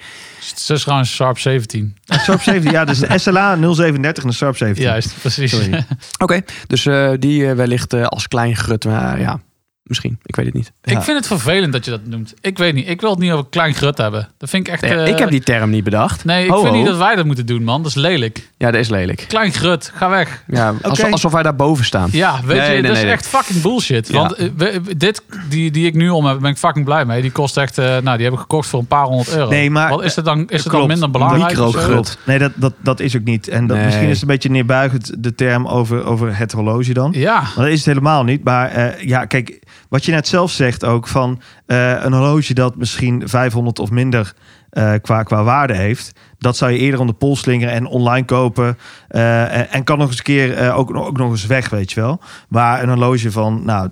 [0.48, 1.96] Het is trouwens een Sharp 17.
[2.06, 4.83] Een Sharp 17, ja, dus de SLA 037 en de Sharp 17.
[4.84, 5.54] Juist, precies.
[6.24, 8.84] Oké, dus eh, die eh, wellicht eh, als klein grut.
[8.84, 9.40] Maar ja,
[9.84, 10.18] misschien.
[10.22, 10.72] Ik weet het niet.
[10.82, 10.92] Ja.
[10.96, 12.34] Ik vind het vervelend dat je dat noemt.
[12.40, 12.88] Ik weet niet.
[12.88, 14.28] Ik wil het niet over klein grut hebben.
[14.38, 14.82] Dat vind ik echt...
[14.82, 16.24] Nee, eh, ik heb die term niet bedacht.
[16.24, 16.76] Nee, ik Ho, vind ho.
[16.76, 17.82] niet dat wij dat moeten doen, man.
[17.82, 18.48] Dat is lelijk.
[18.58, 19.24] Ja, dat is lelijk.
[19.28, 20.42] Klein grut, ga weg.
[20.46, 22.08] Ja, alsof, alsof wij daar boven staan.
[22.12, 24.08] Ja, weet Nee, je, nee, dat is echt fucking bullshit.
[24.08, 24.14] Ja.
[24.14, 27.22] Want eh, dit, die, die ik nu om heb, ben ik fucking blij mee.
[27.22, 29.48] Die kost echt, eh, nou, die heb ik gekocht voor een paar honderd euro.
[29.50, 31.48] Nee, maar- Wat is het dan, is het dan minder belangrijk?
[31.48, 32.18] Microgrut.
[32.26, 33.48] Nee, dat, dat, dat is ook niet.
[33.48, 33.84] En dat, Nee.
[33.86, 37.12] misschien is het een beetje neerbuigend de term over, over het horloge dan.
[37.16, 38.44] Ja, Maar dat is het helemaal niet.
[38.44, 39.62] Maar eh, ja, kijk,
[39.94, 44.34] wat je net zelf zegt ook van eh, een horloge dat misschien 500 of minder
[44.70, 46.12] eh, qua, qua waarde heeft.
[46.38, 48.78] Dat zou je eerder om de pols slingeren en online kopen.
[49.08, 52.20] eh, en, kan nog eens een keer ook, ook nog eens weg, weet je wel.
[52.48, 53.88] Maar een horloge van, nou,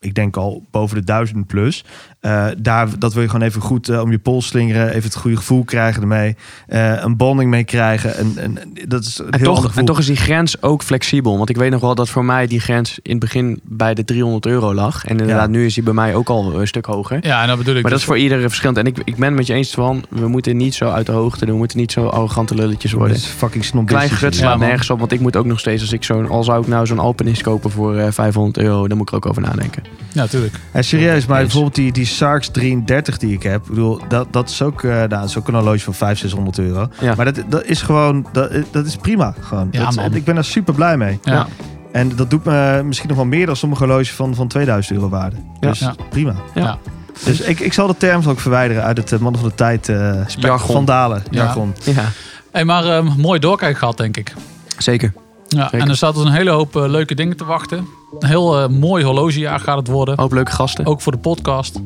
[0.00, 1.84] ik denk al boven de duizend plus.
[2.20, 4.88] Eh, daar, dat wil je gewoon even goed eh, om je pols slingeren.
[4.88, 6.36] Even het goede gevoel krijgen ermee.
[6.66, 8.16] eh, een bonding mee krijgen.
[8.16, 8.58] En, en,
[8.88, 11.36] dat is een En toch, en toch is die grens ook flexibel.
[11.36, 14.04] Want ik weet nog wel dat voor mij die grens in het begin bij de
[14.04, 15.04] 300 euro lag.
[15.04, 15.46] En inderdaad, Ja.
[15.46, 17.18] nu is die bij mij ook al een stuk hoger.
[17.26, 17.82] ja, en dat bedoel ik.
[17.82, 18.08] Maar dat dus.
[18.08, 18.78] is voor iedereen verschillend.
[18.78, 21.12] En ik, ik ben het met je eens van, we moeten niet zo uit de
[21.12, 21.54] hoogte doen.
[21.54, 23.16] We moeten niet zo arrogante lulletjes Dat worden.
[23.16, 23.96] is fucking snobistisch.
[24.06, 24.98] Klein grut slaat nergens op.
[24.98, 27.42] Want ik moet ook nog steeds, als ik zo'n, al zou ik nou zo'n Alpinist
[27.42, 29.82] kopen voor eh, 500 euro, dan moet ik er ook over nadenken.
[30.12, 30.54] Ja, tuurlijk.
[30.74, 34.48] Ja, serieus, maar bijvoorbeeld die, die Sarks 33 die ik heb, ik bedoel, dat, dat,
[34.48, 36.88] is ook, eh nou, dat is ook een horloge van 500, 600 euro.
[37.00, 37.14] Ja.
[37.14, 39.34] Maar dat, dat is gewoon, dat, dat is prima.
[39.40, 39.68] Gewoon.
[39.70, 40.14] Ja, dat, man.
[40.14, 41.18] ik ben er super blij mee.
[41.22, 41.46] Ja.
[41.92, 45.08] En dat doet me misschien nog wel meer dan sommige horloges van, van 2000 euro
[45.08, 45.36] waarde.
[45.60, 45.68] Ja.
[45.68, 45.94] Dus Ja.
[46.10, 46.34] prima.
[46.54, 46.78] Ja.
[47.24, 49.88] Dus ik, ik zal de terms ook verwijderen uit het eh, mannen van de tijd
[49.88, 50.74] eh Jargon.
[50.74, 51.42] vandalen Ja.
[51.44, 51.74] jargon.
[51.84, 52.04] Ja,
[52.52, 54.32] Hey, maar ehm, mooi doorkijk gehad, denk ik.
[54.78, 55.12] zeker.
[55.56, 55.78] Ja, Zeker.
[55.80, 57.86] en er staat dus een hele hoop eh, leuke dingen te wachten.
[58.18, 60.18] Een heel eh, mooi horlogejaar gaat het worden.
[60.20, 60.86] Hoop leuke gasten.
[60.86, 61.80] Ook voor de podcast.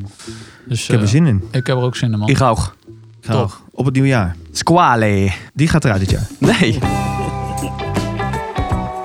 [0.67, 1.43] Dus Ik heb er eh, zin in.
[1.51, 2.27] ik heb er ook zin in, man.
[2.29, 2.57] Ik hou.
[3.21, 3.61] Graag.
[3.71, 4.35] Op het nieuwe jaar.
[4.51, 5.31] Squale.
[5.53, 6.27] Die gaat eruit dit jaar.
[6.39, 6.79] Nee.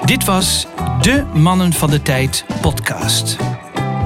[0.05, 0.67] Dit was
[1.01, 3.37] de Mannen van de Tijd podcast.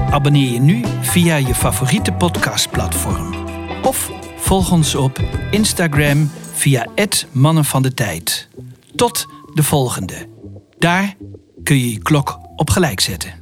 [0.09, 3.35] Abonneer je nu via je favoriete podcastplatform.
[3.83, 5.19] Of volg ons op
[5.51, 8.47] Instagram via het Mannen van de Tijd.
[8.95, 10.33] Tot de volgende.
[10.77, 11.15] Daar
[11.63, 13.33] kun je je klok op gelijk zetten.